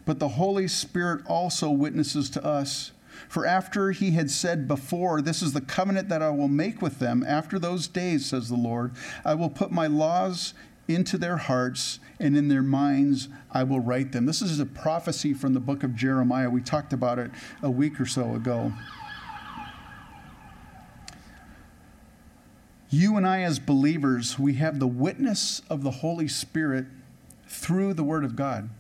But 0.05 0.19
the 0.19 0.29
Holy 0.29 0.69
Spirit 0.69 1.25
also 1.27 1.71
witnesses 1.71 2.31
to 2.31 2.45
us. 2.45 2.93
For 3.29 3.47
after 3.47 3.91
he 3.91 4.13
had 4.13 4.31
said 4.31 4.69
before, 4.69 5.21
This 5.21 5.43
is 5.43 5.53
the 5.53 5.61
covenant 5.61 6.09
that 6.09 6.23
I 6.23 6.31
will 6.31 6.49
make 6.49 6.81
with 6.83 6.99
them 6.99 7.25
after 7.27 7.59
those 7.59 7.89
days, 7.89 8.27
says 8.27 8.49
the 8.49 8.57
Lord, 8.57 8.93
I 9.25 9.35
will 9.35 9.51
put 9.51 9.71
my 9.71 9.87
laws 9.87 10.55
into 10.89 11.19
their 11.19 11.37
hearts, 11.37 11.99
and 12.21 12.37
in 12.37 12.49
their 12.49 12.63
minds 12.63 13.29
I 13.51 13.65
will 13.65 13.81
write 13.81 14.13
them. 14.13 14.27
This 14.27 14.43
is 14.43 14.61
a 14.61 14.67
prophecy 14.67 15.35
from 15.35 15.55
the 15.55 15.61
book 15.61 15.83
of 15.83 15.95
Jeremiah. 15.95 16.49
We 16.49 16.61
talked 16.61 16.93
about 16.93 17.19
it 17.19 17.31
a 17.63 17.71
week 17.71 18.01
or 18.01 18.07
so 18.07 18.35
ago. 18.35 18.73
You 22.89 23.17
and 23.17 23.27
I, 23.27 23.43
as 23.43 23.59
believers, 23.59 24.39
we 24.39 24.55
have 24.55 24.79
the 24.79 24.87
witness 24.87 25.61
of 25.69 25.83
the 25.83 25.91
Holy 25.91 26.29
Spirit 26.29 26.87
through 27.49 27.95
the 27.95 28.05
Word 28.05 28.25
of 28.25 28.37
God. 28.37 28.71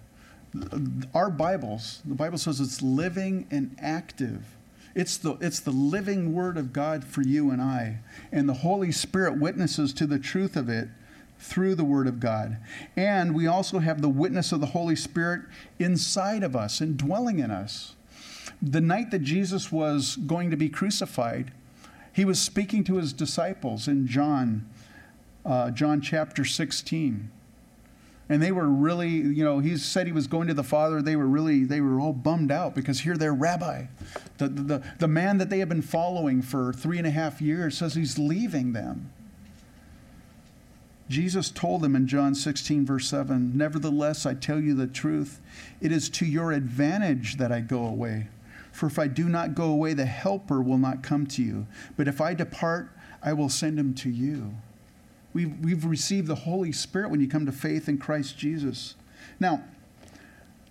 Our 1.15 1.31
Bibles, 1.31 2.03
the 2.05 2.15
Bible 2.15 2.39
says 2.39 2.61
it's 2.61 2.83
living 2.83 3.47
and 3.51 3.77
active. 3.81 4.45
It's 4.95 5.19
the, 5.19 5.33
it's 5.41 5.61
the 5.61 5.71
living 5.71 6.33
Word 6.33 6.57
of 6.57 6.73
God 6.73 7.05
for 7.05 7.23
you 7.23 7.51
and 7.51 7.61
I. 7.61 7.99
And 8.33 8.49
the 8.49 8.55
Holy 8.55 8.93
Spirit 8.93 9.39
witnesses 9.39 9.93
to 9.95 10.07
the 10.07 10.19
truth 10.19 10.57
of 10.57 10.69
it 10.69 10.89
through 11.39 11.75
the 11.75 11.85
Word 11.85 12.07
of 12.07 12.19
God. 12.21 12.57
And 12.97 13.35
we 13.35 13.47
also 13.47 13.81
have 13.81 14.01
the 14.01 14.09
witness 14.09 14.53
of 14.53 14.61
the 14.61 14.67
Holy 14.67 14.97
Spirit 14.97 15.43
inside 15.79 16.43
of 16.43 16.57
us 16.57 16.81
and 16.81 16.97
dwelling 16.97 17.39
in 17.39 17.51
us. 17.51 17.95
The 18.63 18.81
night 18.81 19.11
that 19.11 19.23
Jesus 19.23 19.71
was 19.71 20.17
going 20.17 20.51
to 20.51 20.57
be 20.57 20.71
crucified, 20.71 21.53
he 22.13 22.25
was 22.25 22.41
speaking 22.41 22.83
to 22.85 22.97
his 22.97 23.13
disciples 23.13 23.87
in 23.87 24.07
John, 24.07 24.67
uh, 25.45 25.71
John 25.73 26.01
chapter 26.01 26.45
16. 26.45 27.31
And 28.29 28.43
they 28.43 28.51
were 28.51 28.69
really, 28.69 29.11
you 29.11 29.45
know, 29.45 29.61
he 29.61 29.77
said 29.77 30.07
he 30.07 30.13
was 30.13 30.27
going 30.27 30.49
to 30.49 30.55
the 30.55 30.65
Father. 30.65 31.01
They 31.01 31.15
were 31.15 31.29
really, 31.29 31.65
they 31.65 31.81
were 31.81 32.01
all 32.01 32.13
bummed 32.13 32.51
out 32.51 32.75
because 32.75 33.01
here 33.01 33.17
their 33.17 33.35
rabbi, 33.35 33.87
the, 34.39 34.49
the, 34.49 34.83
the 34.99 35.09
man 35.09 35.39
that 35.39 35.49
they 35.49 35.61
had 35.61 35.69
been 35.69 35.83
following 35.83 36.43
for 36.43 36.73
three 36.73 36.99
and 36.99 37.07
a 37.07 37.11
half 37.11 37.41
years, 37.41 37.79
says 37.79 37.95
he's 37.95 38.19
leaving 38.19 38.73
them. 38.73 39.11
Jesus 41.09 41.51
told 41.51 41.83
them 41.83 41.95
in 41.95 42.09
John 42.09 42.35
16, 42.35 42.85
verse 42.85 43.09
7 43.09 43.57
Nevertheless, 43.57 44.27
I 44.27 44.35
tell 44.35 44.59
you 44.59 44.75
the 44.75 44.89
truth, 44.89 45.41
it 45.81 45.93
is 45.93 46.09
to 46.11 46.27
your 46.27 46.51
advantage 46.51 47.37
that 47.37 47.53
I 47.53 47.61
go 47.61 47.87
away. 47.87 48.27
For 48.73 48.87
if 48.87 48.99
I 48.99 49.07
do 49.07 49.29
not 49.29 49.55
go 49.55 49.71
away, 49.71 49.95
the 49.95 50.05
Helper 50.05 50.61
will 50.61 50.79
not 50.79 51.03
come 51.03 51.27
to 51.29 51.43
you. 51.43 51.67
But 51.97 52.09
if 52.09 52.21
I 52.21 52.35
depart, 52.35 52.91
I 53.23 53.33
will 53.33 53.49
send 53.49 53.79
him 53.79 53.95
to 53.95 54.11
you. 54.11 54.55
We've, 55.37 55.55
we've 55.61 55.85
received 55.85 56.29
the 56.29 56.35
Holy 56.35 56.73
Spirit 56.73 57.11
when 57.11 57.21
you 57.21 57.29
come 57.29 57.45
to 57.45 57.53
faith 57.53 57.91
in 57.91 57.99
Christ 57.99 58.39
Jesus. 58.39 58.95
Now, 59.39 59.65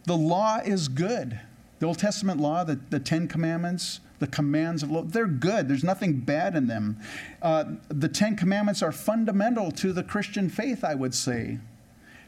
the 0.06 0.18
law 0.18 0.58
is 0.58 0.88
good. 0.88 1.40
The 1.78 1.86
Old 1.86 2.00
Testament 2.00 2.40
law, 2.40 2.64
the, 2.64 2.80
the 2.90 3.00
Ten 3.00 3.28
Commandments, 3.28 4.00
the 4.18 4.26
commands 4.26 4.82
of 4.82 4.90
law, 4.90 5.04
they're 5.04 5.28
good. 5.28 5.68
There's 5.68 5.84
nothing 5.84 6.14
bad 6.22 6.56
in 6.56 6.66
them. 6.66 6.98
Uh, 7.44 7.66
the 7.90 8.10
Ten 8.10 8.36
Commandments 8.36 8.82
are 8.82 8.92
fundamental 8.92 9.70
to 9.74 9.94
the 9.94 10.02
Christian 10.02 10.50
faith, 10.50 10.84
I 10.84 10.96
would 10.96 11.14
say. 11.14 11.60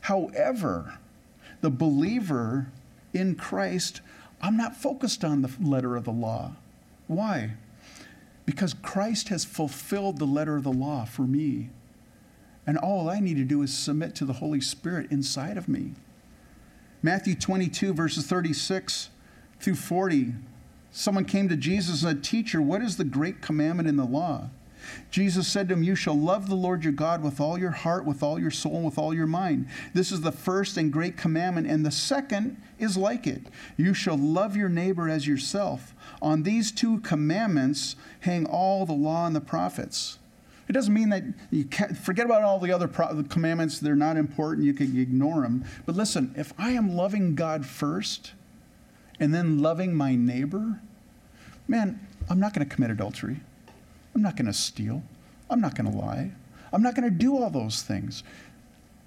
However, 0.01 0.99
the 1.61 1.71
believer 1.71 2.67
in 3.13 3.33
Christ 3.33 4.01
I'm 4.41 4.57
not 4.57 4.75
focused 4.75 5.25
on 5.25 5.41
the 5.41 5.51
letter 5.59 5.95
of 5.95 6.03
the 6.03 6.11
law. 6.11 6.51
Why? 7.07 7.53
Because 8.45 8.75
Christ 8.75 9.29
has 9.29 9.43
fulfilled 9.43 10.19
the 10.19 10.25
letter 10.25 10.55
of 10.55 10.63
the 10.63 10.71
law 10.71 11.05
for 11.05 11.23
me. 11.23 11.71
And 12.67 12.77
all 12.77 13.09
I 13.09 13.21
need 13.21 13.37
to 13.37 13.45
do 13.45 13.61
is 13.61 13.73
submit 13.73 14.13
to 14.15 14.25
the 14.25 14.33
Holy 14.33 14.59
Spirit 14.59 15.09
inside 15.09 15.57
of 15.57 15.69
me. 15.69 15.93
Matthew 17.01 17.33
22, 17.33 17.93
verses 17.93 18.27
36 18.27 19.09
through 19.61 19.75
40. 19.75 20.33
Someone 20.91 21.25
came 21.25 21.47
to 21.47 21.55
Jesus 21.55 22.03
and 22.03 22.11
said, 22.11 22.23
Teacher, 22.23 22.61
what 22.61 22.81
is 22.81 22.97
the 22.97 23.05
great 23.05 23.41
commandment 23.41 23.87
in 23.87 23.95
the 23.95 24.05
law? 24.05 24.49
Jesus 25.09 25.47
said 25.47 25.67
to 25.67 25.75
him, 25.75 25.83
You 25.83 25.95
shall 25.95 26.17
love 26.17 26.49
the 26.49 26.55
Lord 26.55 26.83
your 26.83 26.93
God 26.93 27.23
with 27.23 27.39
all 27.39 27.57
your 27.57 27.71
heart, 27.71 28.05
with 28.05 28.23
all 28.23 28.39
your 28.39 28.51
soul, 28.51 28.77
and 28.77 28.85
with 28.85 28.97
all 28.97 29.13
your 29.13 29.27
mind. 29.27 29.67
This 29.93 30.11
is 30.11 30.21
the 30.21 30.31
first 30.31 30.77
and 30.77 30.91
great 30.91 31.17
commandment, 31.17 31.67
and 31.67 31.85
the 31.85 31.91
second 31.91 32.61
is 32.79 32.97
like 32.97 33.27
it. 33.27 33.43
You 33.75 33.93
shall 33.93 34.17
love 34.17 34.55
your 34.55 34.69
neighbor 34.69 35.09
as 35.09 35.27
yourself. 35.27 35.93
On 36.21 36.43
these 36.43 36.71
two 36.71 36.99
commandments 37.01 37.95
hang 38.21 38.45
all 38.45 38.85
the 38.85 38.93
law 38.93 39.27
and 39.27 39.35
the 39.35 39.41
prophets. 39.41 40.19
It 40.67 40.73
doesn't 40.73 40.93
mean 40.93 41.09
that 41.09 41.23
you 41.49 41.65
forget 42.03 42.25
about 42.25 42.43
all 42.43 42.59
the 42.59 42.71
other 42.73 42.87
commandments, 42.87 43.79
they're 43.79 43.95
not 43.95 44.17
important, 44.17 44.65
you 44.65 44.73
can 44.73 44.99
ignore 44.99 45.41
them. 45.41 45.63
But 45.85 45.95
listen, 45.95 46.33
if 46.35 46.53
I 46.57 46.71
am 46.71 46.95
loving 46.95 47.35
God 47.35 47.65
first 47.65 48.33
and 49.19 49.33
then 49.33 49.59
loving 49.59 49.95
my 49.95 50.15
neighbor, 50.15 50.81
man, 51.67 52.05
I'm 52.29 52.39
not 52.39 52.53
going 52.53 52.67
to 52.67 52.75
commit 52.75 52.91
adultery. 52.91 53.39
I'm 54.13 54.21
not 54.21 54.35
going 54.35 54.47
to 54.47 54.53
steal. 54.53 55.03
I'm 55.49 55.61
not 55.61 55.75
going 55.75 55.89
to 55.89 55.97
lie. 55.97 56.31
I'm 56.73 56.81
not 56.81 56.95
going 56.95 57.09
to 57.09 57.15
do 57.17 57.37
all 57.37 57.49
those 57.49 57.81
things. 57.81 58.23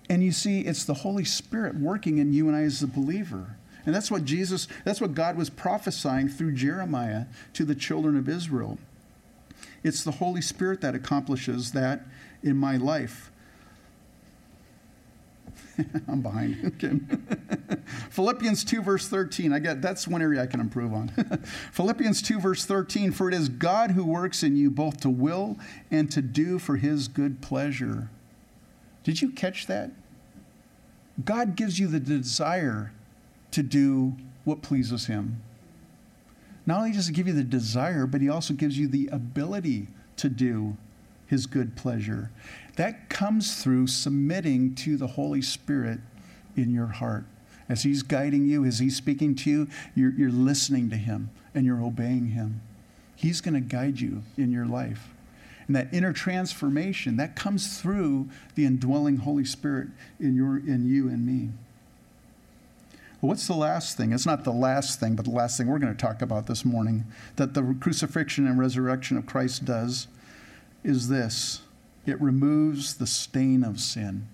And 0.09 0.25
you 0.25 0.33
see, 0.33 0.61
it's 0.63 0.85
the 0.85 0.95
Holy 0.95 1.25
Spirit 1.25 1.77
working 1.77 2.19
in 2.19 2.33
you 2.33 2.49
and 2.49 2.57
I 2.57 2.63
as 2.63 2.83
a 2.83 2.87
believer. 2.87 3.57
And 3.85 3.95
that's 3.95 4.11
what 4.11 4.25
Jesus, 4.25 4.67
that's 4.85 5.01
what 5.01 5.15
God 5.15 5.37
was 5.37 5.51
prophesying 5.51 6.29
through 6.29 6.53
Jeremiah 6.53 7.27
to 7.55 7.65
the 7.65 7.75
children 7.75 8.17
of 8.17 8.29
Israel. 8.29 8.79
It's 9.83 10.05
the 10.05 10.13
Holy 10.13 10.43
Spirit 10.43 10.81
that 10.83 10.95
accomplishes 10.95 11.73
that 11.73 12.07
in 12.43 12.57
my 12.57 12.77
life. 12.77 13.31
I'm 16.09 16.21
behind. 16.21 16.77
Philippians 18.11 18.65
2, 18.65 18.83
verse 18.83 19.09
13. 19.09 19.53
I 19.53 19.59
get 19.59 19.81
that's 19.81 20.07
one 20.07 20.23
area 20.23 20.43
I 20.43 20.47
can 20.47 20.61
improve 20.61 20.93
on. 20.93 21.09
Philippians 21.73 22.23
2, 22.23 22.41
verse 22.41 22.65
13. 22.65 23.13
For 23.13 23.29
it 23.29 23.35
is 23.35 23.49
God 23.49 23.93
who 23.93 24.05
works 24.05 24.43
in 24.43 24.57
you 24.57 24.71
both 24.71 25.01
to 25.01 25.11
will 25.11 25.59
and 25.91 26.11
to 26.13 26.23
do 26.23 26.59
for 26.59 26.77
his 26.77 27.09
good 27.09 27.41
pleasure. 27.41 28.11
Did 29.05 29.23
you 29.23 29.31
catch 29.31 29.67
that? 29.67 29.91
God 31.25 31.57
gives 31.57 31.79
you 31.79 31.87
the 31.87 32.01
desire 32.01 32.93
to 33.51 33.63
do 33.63 34.17
what 34.45 34.63
pleases 34.63 35.07
him. 35.07 35.43
Not 36.71 36.79
only 36.79 36.93
does 36.93 37.09
he 37.09 37.13
give 37.13 37.27
you 37.27 37.33
the 37.33 37.43
desire, 37.43 38.07
but 38.07 38.21
he 38.21 38.29
also 38.29 38.55
gives 38.55 38.79
you 38.79 38.87
the 38.87 39.09
ability 39.09 39.89
to 40.19 40.29
do 40.29 40.77
his 41.27 41.47
good 41.47 41.75
pleasure. 41.75 42.31
That 42.77 43.11
comes 43.11 43.61
through 43.61 43.89
submitting 43.89 44.77
to 44.77 44.97
the 44.97 45.09
Holy 45.09 45.43
Spirit 45.43 45.99
in 46.57 46.73
your 46.73 46.87
heart. 46.87 47.25
As 47.69 47.83
he's 47.83 48.05
guiding 48.05 48.47
you, 48.47 48.65
as 48.65 48.79
he's 48.79 48.95
speaking 48.95 49.35
to 49.35 49.51
you, 49.51 49.69
you're, 49.97 50.13
you're 50.13 50.31
listening 50.31 50.91
to 50.91 50.97
him 50.97 51.31
and 51.57 51.67
you're 51.67 51.83
obeying 51.83 52.29
him. 52.29 52.61
He's 53.17 53.41
going 53.41 53.55
to 53.55 53.61
guide 53.61 53.99
you 53.99 54.23
in 54.37 54.53
your 54.53 54.67
life. 54.67 55.09
And 55.67 55.75
that 55.75 55.93
inner 55.93 56.13
transformation, 56.13 57.17
that 57.17 57.35
comes 57.35 57.81
through 57.81 58.29
the 58.55 58.65
indwelling 58.65 59.17
Holy 59.17 59.45
Spirit 59.45 59.89
in, 60.21 60.37
your, 60.37 60.59
in 60.59 60.87
you 60.87 61.09
and 61.09 61.27
me. 61.27 61.49
Well, 63.21 63.29
what's 63.29 63.47
the 63.47 63.55
last 63.55 63.99
thing? 63.99 64.13
It's 64.13 64.25
not 64.25 64.45
the 64.45 64.53
last 64.53 64.99
thing, 64.99 65.15
but 65.15 65.27
the 65.27 65.31
last 65.31 65.59
thing 65.59 65.67
we're 65.67 65.79
going 65.79 65.95
to 65.95 66.07
talk 66.07 66.23
about 66.23 66.47
this 66.47 66.65
morning 66.65 67.05
that 67.37 67.53
the 67.53 67.77
crucifixion 67.79 68.47
and 68.47 68.59
resurrection 68.59 69.19
of 69.19 69.27
Christ 69.27 69.65
does 69.67 70.09
is 70.83 71.09
this 71.09 71.61
it 72.07 72.21
removes 72.21 72.95
the 72.95 73.07
stain 73.07 73.63
of 73.63 73.79
sin. 73.79 74.27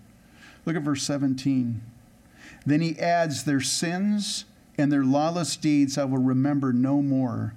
Look 0.65 0.77
at 0.77 0.83
verse 0.83 1.03
17. 1.03 1.83
Then 2.65 2.81
he 2.81 2.99
adds, 2.99 3.43
Their 3.43 3.61
sins 3.61 4.45
and 4.79 4.93
their 4.93 5.05
lawless 5.05 5.57
deeds 5.57 5.99
I 5.99 6.05
will 6.05 6.19
remember 6.19 6.73
no 6.73 7.03
more. 7.03 7.55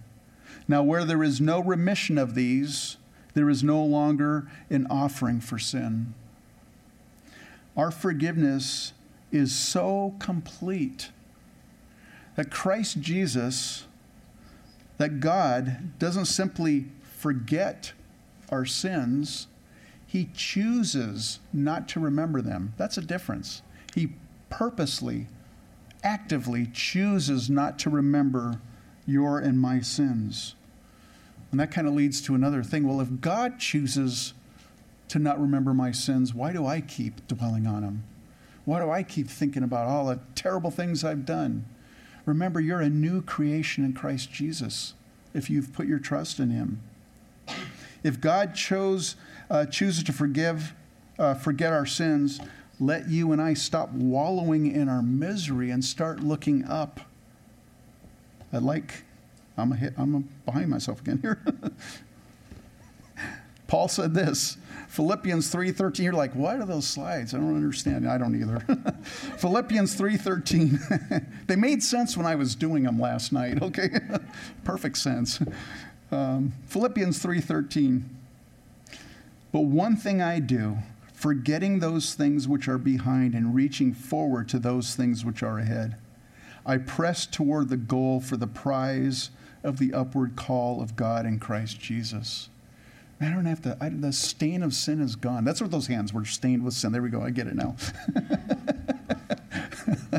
Now, 0.68 0.82
where 0.82 1.06
there 1.06 1.24
is 1.24 1.40
no 1.40 1.60
remission 1.60 2.18
of 2.18 2.34
these, 2.34 2.98
there 3.36 3.50
is 3.50 3.64
no 3.64 3.84
longer 3.84 4.50
an 4.70 4.88
offering 4.90 5.42
for 5.42 5.60
sin. 5.60 6.14
Our 7.78 7.92
forgiveness 7.92 8.94
is 9.32 9.56
so 9.56 10.16
complete 10.20 11.10
that 12.40 12.50
Christ 12.50 13.02
Jesus, 13.02 13.86
that 14.98 15.20
God 15.20 16.00
doesn't 16.00 16.28
simply 16.28 16.86
forget 17.18 17.92
our 18.48 18.64
sins, 18.64 19.48
He 20.08 20.30
chooses 20.34 21.42
not 21.52 21.90
to 21.90 22.00
remember 22.00 22.42
them. 22.42 22.74
That's 22.78 22.98
a 22.98 23.02
difference. 23.02 23.62
He 23.94 24.14
purposely, 24.50 25.28
actively 26.02 26.66
chooses 26.72 27.50
not 27.50 27.78
to 27.80 27.90
remember 27.90 28.62
your 29.06 29.40
and 29.40 29.60
my 29.60 29.82
sins. 29.82 30.56
And 31.52 31.60
that 31.60 31.72
kind 31.72 31.90
of 31.90 31.94
leads 31.94 32.22
to 32.22 32.36
another 32.36 32.64
thing. 32.64 32.88
Well, 32.88 33.02
if 33.02 33.20
God 33.20 33.60
chooses 33.60 34.34
to 35.10 35.20
not 35.20 35.42
remember 35.42 35.74
my 35.74 35.92
sins, 35.92 36.34
why 36.34 36.54
do 36.54 36.66
I 36.66 36.80
keep 36.80 37.28
dwelling 37.28 37.68
on 37.68 37.82
them? 37.82 38.06
Why 38.64 38.80
do 38.80 38.90
I 38.90 39.04
keep 39.04 39.28
thinking 39.28 39.64
about 39.64 39.88
all 39.88 40.06
the 40.06 40.22
terrible 40.36 40.72
things 40.72 41.04
I've 41.04 41.26
done? 41.26 41.66
Remember, 42.26 42.60
you're 42.60 42.82
a 42.82 42.90
new 42.90 43.22
creation 43.22 43.84
in 43.84 43.94
Christ 43.94 44.32
Jesus 44.32 44.94
if 45.34 45.50
you've 45.50 45.74
put 45.74 45.88
your 45.88 46.00
trust 46.00 46.40
in 46.40 46.50
Him. 46.50 46.82
If 48.04 48.22
God 48.22 48.56
chose, 48.56 49.16
uh, 49.50 49.66
chooses 49.66 50.04
to 50.04 50.14
forgive, 50.14 50.74
uh, 51.18 51.34
forget 51.34 51.74
our 51.74 51.86
sins, 51.86 52.40
let 52.80 53.10
you 53.10 53.32
and 53.32 53.42
I 53.42 53.54
stop 53.54 53.92
wallowing 53.92 54.72
in 54.72 54.88
our 54.88 55.02
misery 55.02 55.70
and 55.70 55.84
start 55.84 56.22
looking 56.22 56.64
up. 56.66 57.02
I 58.54 58.58
like, 58.58 59.04
I'm, 59.58 59.74
a 59.74 59.76
hit, 59.76 59.94
I'm 59.98 60.16
a 60.16 60.20
behind 60.46 60.70
myself 60.70 61.02
again 61.02 61.20
here. 61.22 61.44
Paul 63.70 63.88
said 63.88 64.16
this, 64.16 64.58
Philippians 64.88 65.54
3:13. 65.54 66.04
You're 66.04 66.14
like, 66.14 66.34
what 66.34 66.56
are 66.56 66.66
those 66.66 66.88
slides? 66.88 67.36
I 67.36 67.38
don't 67.38 67.56
understand. 67.56 68.10
I 68.10 68.18
don't 68.18 68.36
either. 68.36 68.60
Philippians 69.38 69.96
3:13. 69.96 71.26
they 71.48 71.56
made 71.56 71.84
sense 71.84 72.18
when 72.18 72.26
I 72.26 72.34
was 72.34 72.56
doing 72.56 72.84
them 72.84 73.00
last 73.00 73.32
night. 73.32 73.60
Okay, 73.70 73.90
perfect 74.64 74.98
sense. 74.98 75.40
Um, 76.12 76.54
Philippians 76.66 77.22
3:13. 77.22 78.02
But 79.52 79.62
one 79.62 79.96
thing 79.96 80.20
I 80.20 80.40
do, 80.40 80.80
forgetting 81.14 81.80
those 81.80 82.16
things 82.16 82.48
which 82.48 82.68
are 82.68 82.80
behind 82.80 83.36
and 83.36 83.54
reaching 83.54 83.94
forward 83.94 84.50
to 84.50 84.58
those 84.58 84.96
things 84.96 85.24
which 85.24 85.44
are 85.44 85.60
ahead. 85.60 85.96
I 86.66 86.78
press 86.78 87.28
toward 87.28 87.70
the 87.70 87.78
goal 87.78 88.20
for 88.20 88.38
the 88.38 88.48
prize 88.48 89.30
of 89.64 89.78
the 89.78 89.94
upward 89.94 90.36
call 90.36 90.82
of 90.82 90.96
God 90.96 91.28
in 91.28 91.38
Christ 91.38 91.80
Jesus. 91.80 92.50
I 93.22 93.30
don't 93.30 93.46
have 93.46 93.62
to, 93.64 93.78
I, 93.82 93.90
the 93.90 94.14
stain 94.14 94.64
of 94.64 94.74
sin 94.74 95.02
is 95.02 95.16
gone. 95.16 95.44
That's 95.44 95.60
what 95.60 95.72
those 95.72 95.88
hands 95.88 96.14
were 96.14 96.24
stained 96.24 96.64
with 96.64 96.74
sin. 96.74 96.94
There 96.94 97.02
we 97.02 97.10
go. 97.10 97.22
I 97.22 97.32
get 97.32 97.48
it 97.48 97.56
now. 97.56 97.76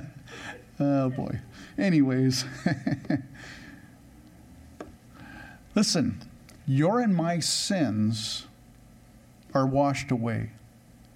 oh, 0.81 1.09
boy. 1.09 1.41
Anyways, 1.79 2.45
listen, 5.75 6.21
your 6.67 7.01
and 7.01 7.17
my 7.17 7.41
sins 7.41 8.47
are 9.55 9.67
washed 9.67 10.11
away. 10.11 10.51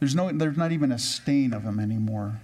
There's, 0.00 0.14
no, 0.14 0.32
there's 0.32 0.56
not 0.56 0.72
even 0.72 0.90
a 0.90 0.98
stain 0.98 1.52
of 1.52 1.64
them 1.64 1.78
anymore. 1.78 2.40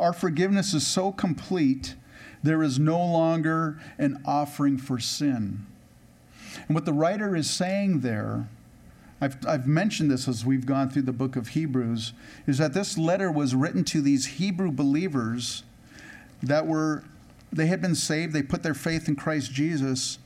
Our 0.00 0.14
forgiveness 0.14 0.74
is 0.74 0.86
so 0.86 1.12
complete, 1.12 1.94
there 2.42 2.62
is 2.62 2.78
no 2.78 2.98
longer 2.98 3.78
an 3.98 4.22
offering 4.26 4.78
for 4.78 4.98
sin. 4.98 5.66
And 6.66 6.74
what 6.74 6.84
the 6.84 6.92
writer 6.92 7.36
is 7.36 7.48
saying 7.48 8.00
there, 8.00 8.48
I've, 9.20 9.36
I've 9.46 9.66
mentioned 9.66 10.10
this 10.10 10.28
as 10.28 10.44
we've 10.44 10.66
gone 10.66 10.90
through 10.90 11.02
the 11.02 11.12
book 11.12 11.36
of 11.36 11.48
Hebrews, 11.48 12.12
is 12.46 12.58
that 12.58 12.74
this 12.74 12.98
letter 12.98 13.30
was 13.30 13.54
written 13.54 13.84
to 13.84 14.02
these 14.02 14.26
Hebrew 14.26 14.70
believers 14.70 15.62
that 16.42 16.66
were, 16.66 17.04
they 17.52 17.66
had 17.66 17.80
been 17.80 17.94
saved, 17.94 18.32
they 18.32 18.42
put 18.42 18.62
their 18.62 18.74
faith 18.74 19.08
in 19.08 19.16
Christ 19.16 19.52
Jesus, 19.52 20.18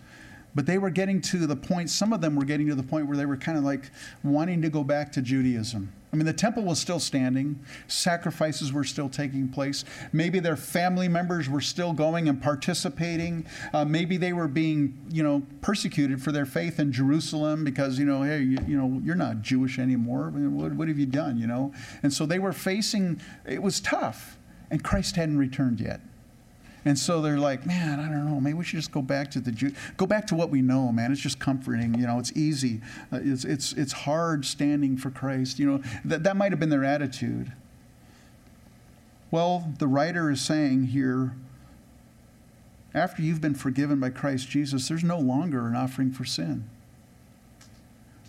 but 0.54 0.66
they 0.66 0.78
were 0.78 0.90
getting 0.90 1.20
to 1.20 1.46
the 1.46 1.54
point, 1.54 1.90
some 1.90 2.12
of 2.12 2.20
them 2.20 2.34
were 2.34 2.44
getting 2.44 2.66
to 2.68 2.74
the 2.74 2.82
point 2.82 3.06
where 3.06 3.16
they 3.16 3.26
were 3.26 3.36
kind 3.36 3.56
of 3.56 3.62
like 3.62 3.90
wanting 4.24 4.60
to 4.62 4.68
go 4.68 4.82
back 4.82 5.12
to 5.12 5.22
Judaism. 5.22 5.92
I 6.12 6.16
mean, 6.16 6.26
the 6.26 6.32
temple 6.32 6.64
was 6.64 6.80
still 6.80 6.98
standing, 6.98 7.60
sacrifices 7.86 8.72
were 8.72 8.82
still 8.82 9.08
taking 9.08 9.48
place. 9.48 9.84
Maybe 10.12 10.40
their 10.40 10.56
family 10.56 11.06
members 11.06 11.48
were 11.48 11.60
still 11.60 11.92
going 11.92 12.28
and 12.28 12.42
participating. 12.42 13.46
Uh, 13.72 13.84
maybe 13.84 14.16
they 14.16 14.32
were 14.32 14.48
being, 14.48 14.98
you 15.10 15.22
know, 15.22 15.42
persecuted 15.60 16.20
for 16.20 16.32
their 16.32 16.46
faith 16.46 16.80
in 16.80 16.90
Jerusalem 16.90 17.62
because, 17.62 17.96
you 17.98 18.04
know, 18.04 18.22
hey, 18.22 18.40
you, 18.40 18.58
you 18.66 18.76
know, 18.76 19.00
you're 19.04 19.14
not 19.14 19.42
Jewish 19.42 19.78
anymore. 19.78 20.30
What, 20.30 20.72
what 20.72 20.88
have 20.88 20.98
you 20.98 21.06
done, 21.06 21.38
you 21.38 21.46
know? 21.46 21.72
And 22.02 22.12
so 22.12 22.26
they 22.26 22.40
were 22.40 22.52
facing, 22.52 23.20
it 23.46 23.62
was 23.62 23.80
tough, 23.80 24.36
and 24.68 24.82
Christ 24.82 25.14
hadn't 25.14 25.38
returned 25.38 25.80
yet. 25.80 26.00
And 26.84 26.98
so 26.98 27.20
they're 27.20 27.38
like, 27.38 27.66
man, 27.66 28.00
I 28.00 28.08
don't 28.08 28.30
know. 28.30 28.40
Maybe 28.40 28.54
we 28.54 28.64
should 28.64 28.78
just 28.78 28.92
go 28.92 29.02
back 29.02 29.30
to 29.32 29.40
the 29.40 29.52
Jew, 29.52 29.72
go 29.96 30.06
back 30.06 30.26
to 30.28 30.34
what 30.34 30.50
we 30.50 30.62
know, 30.62 30.90
man. 30.92 31.12
It's 31.12 31.20
just 31.20 31.38
comforting. 31.38 31.94
You 31.94 32.06
know, 32.06 32.18
it's 32.18 32.32
easy. 32.32 32.80
Uh, 33.12 33.20
it's 33.22 33.44
it's 33.44 33.72
it's 33.74 33.92
hard 33.92 34.44
standing 34.46 34.96
for 34.96 35.10
Christ. 35.10 35.58
You 35.58 35.70
know, 35.70 35.82
that 36.04 36.22
that 36.22 36.36
might 36.36 36.52
have 36.52 36.60
been 36.60 36.70
their 36.70 36.84
attitude. 36.84 37.52
Well, 39.30 39.72
the 39.78 39.86
writer 39.86 40.30
is 40.30 40.40
saying 40.40 40.86
here. 40.86 41.34
After 42.92 43.22
you've 43.22 43.40
been 43.40 43.54
forgiven 43.54 44.00
by 44.00 44.10
Christ 44.10 44.48
Jesus, 44.48 44.88
there's 44.88 45.04
no 45.04 45.20
longer 45.20 45.68
an 45.68 45.76
offering 45.76 46.10
for 46.10 46.24
sin. 46.24 46.68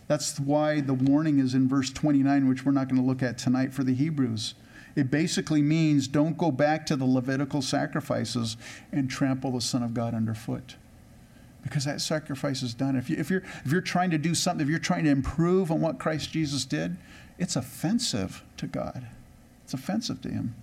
That's 0.07 0.39
why 0.39 0.81
the 0.81 0.93
warning 0.93 1.39
is 1.39 1.55
in 1.55 1.67
verse 1.67 1.89
29, 1.89 2.47
which 2.47 2.63
we're 2.63 2.73
not 2.73 2.87
going 2.87 3.01
to 3.01 3.07
look 3.07 3.23
at 3.23 3.37
tonight 3.39 3.73
for 3.73 3.83
the 3.83 3.95
Hebrews. 3.95 4.53
It 4.95 5.09
basically 5.09 5.61
means 5.61 6.07
don't 6.07 6.37
go 6.37 6.51
back 6.51 6.85
to 6.87 6.95
the 6.95 7.05
Levitical 7.05 7.61
sacrifices 7.61 8.57
and 8.91 9.09
trample 9.09 9.51
the 9.51 9.61
Son 9.61 9.83
of 9.83 9.93
God 9.93 10.13
underfoot. 10.13 10.75
Because 11.63 11.85
that 11.85 12.01
sacrifice 12.01 12.61
is 12.63 12.73
done. 12.73 12.95
If, 12.95 13.09
you, 13.09 13.17
if, 13.17 13.29
you're, 13.29 13.43
if 13.63 13.71
you're 13.71 13.81
trying 13.81 14.09
to 14.11 14.17
do 14.17 14.35
something, 14.35 14.65
if 14.65 14.69
you're 14.69 14.79
trying 14.79 15.03
to 15.05 15.11
improve 15.11 15.71
on 15.71 15.79
what 15.79 15.99
Christ 15.99 16.31
Jesus 16.31 16.65
did, 16.65 16.97
it's 17.37 17.55
offensive 17.55 18.43
to 18.57 18.67
God. 18.67 19.05
It's 19.63 19.73
offensive 19.73 20.21
to 20.23 20.29
Him. 20.29 20.55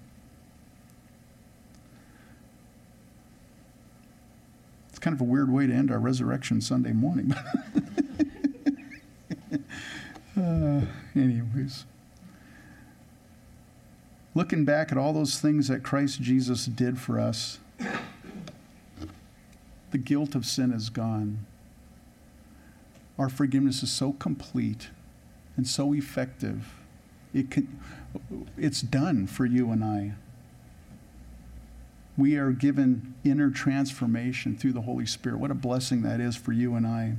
It's 4.91 4.99
kind 4.99 5.15
of 5.15 5.21
a 5.21 5.25
weird 5.25 5.53
way 5.53 5.67
to 5.67 5.73
end 5.73 5.91
our 5.91 6.01
Resurrection 6.01 6.61
Sunday 6.61 6.93
morning. 6.93 7.33
uh, 10.37 10.81
anyways 11.15 11.85
looking 14.39 14.65
back 14.65 14.93
at 14.93 14.97
all 14.97 15.13
those 15.13 15.41
things 15.41 15.67
that 15.67 15.83
Christ 15.83 16.23
Jesus 16.23 16.67
did 16.67 17.01
for 17.01 17.19
us, 17.19 17.59
the 19.91 19.99
guilt 19.99 20.37
of 20.37 20.47
sin 20.47 20.71
is 20.71 20.91
gone. 20.91 21.45
Our 23.19 23.29
forgiveness 23.29 23.83
is 23.83 23.91
so 23.91 24.13
complete 24.13 24.91
and 25.57 25.67
so 25.67 25.93
effective. 25.93 26.73
It 27.35 27.51
can, 27.51 27.81
it's 28.57 28.81
done 28.81 29.27
for 29.27 29.45
you 29.45 29.73
and 29.73 29.83
I. 29.83 30.13
We 32.17 32.37
are 32.37 32.53
given 32.53 33.15
inner 33.25 33.51
transformation 33.51 34.57
through 34.57 34.75
the 34.75 34.83
Holy 34.83 35.07
Spirit. 35.07 35.41
What 35.41 35.51
a 35.51 35.55
blessing 35.55 36.03
that 36.03 36.21
is 36.21 36.37
for 36.37 36.53
you 36.53 36.77
and 36.77 36.87
I. 36.87 37.15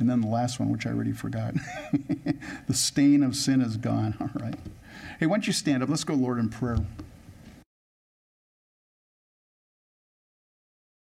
And 0.00 0.08
then 0.08 0.20
the 0.20 0.28
last 0.28 0.60
one, 0.60 0.70
which 0.70 0.86
I 0.86 0.90
already 0.90 1.12
forgot 1.12 1.54
the 2.66 2.74
stain 2.74 3.22
of 3.22 3.36
sin 3.36 3.60
is 3.60 3.76
gone. 3.76 4.16
All 4.20 4.30
right. 4.40 4.58
Hey, 5.18 5.26
why 5.26 5.36
don't 5.36 5.46
you 5.46 5.52
stand 5.52 5.82
up? 5.82 5.88
Let's 5.88 6.04
go, 6.04 6.14
Lord, 6.14 6.38
in 6.38 6.48
prayer. 6.48 6.78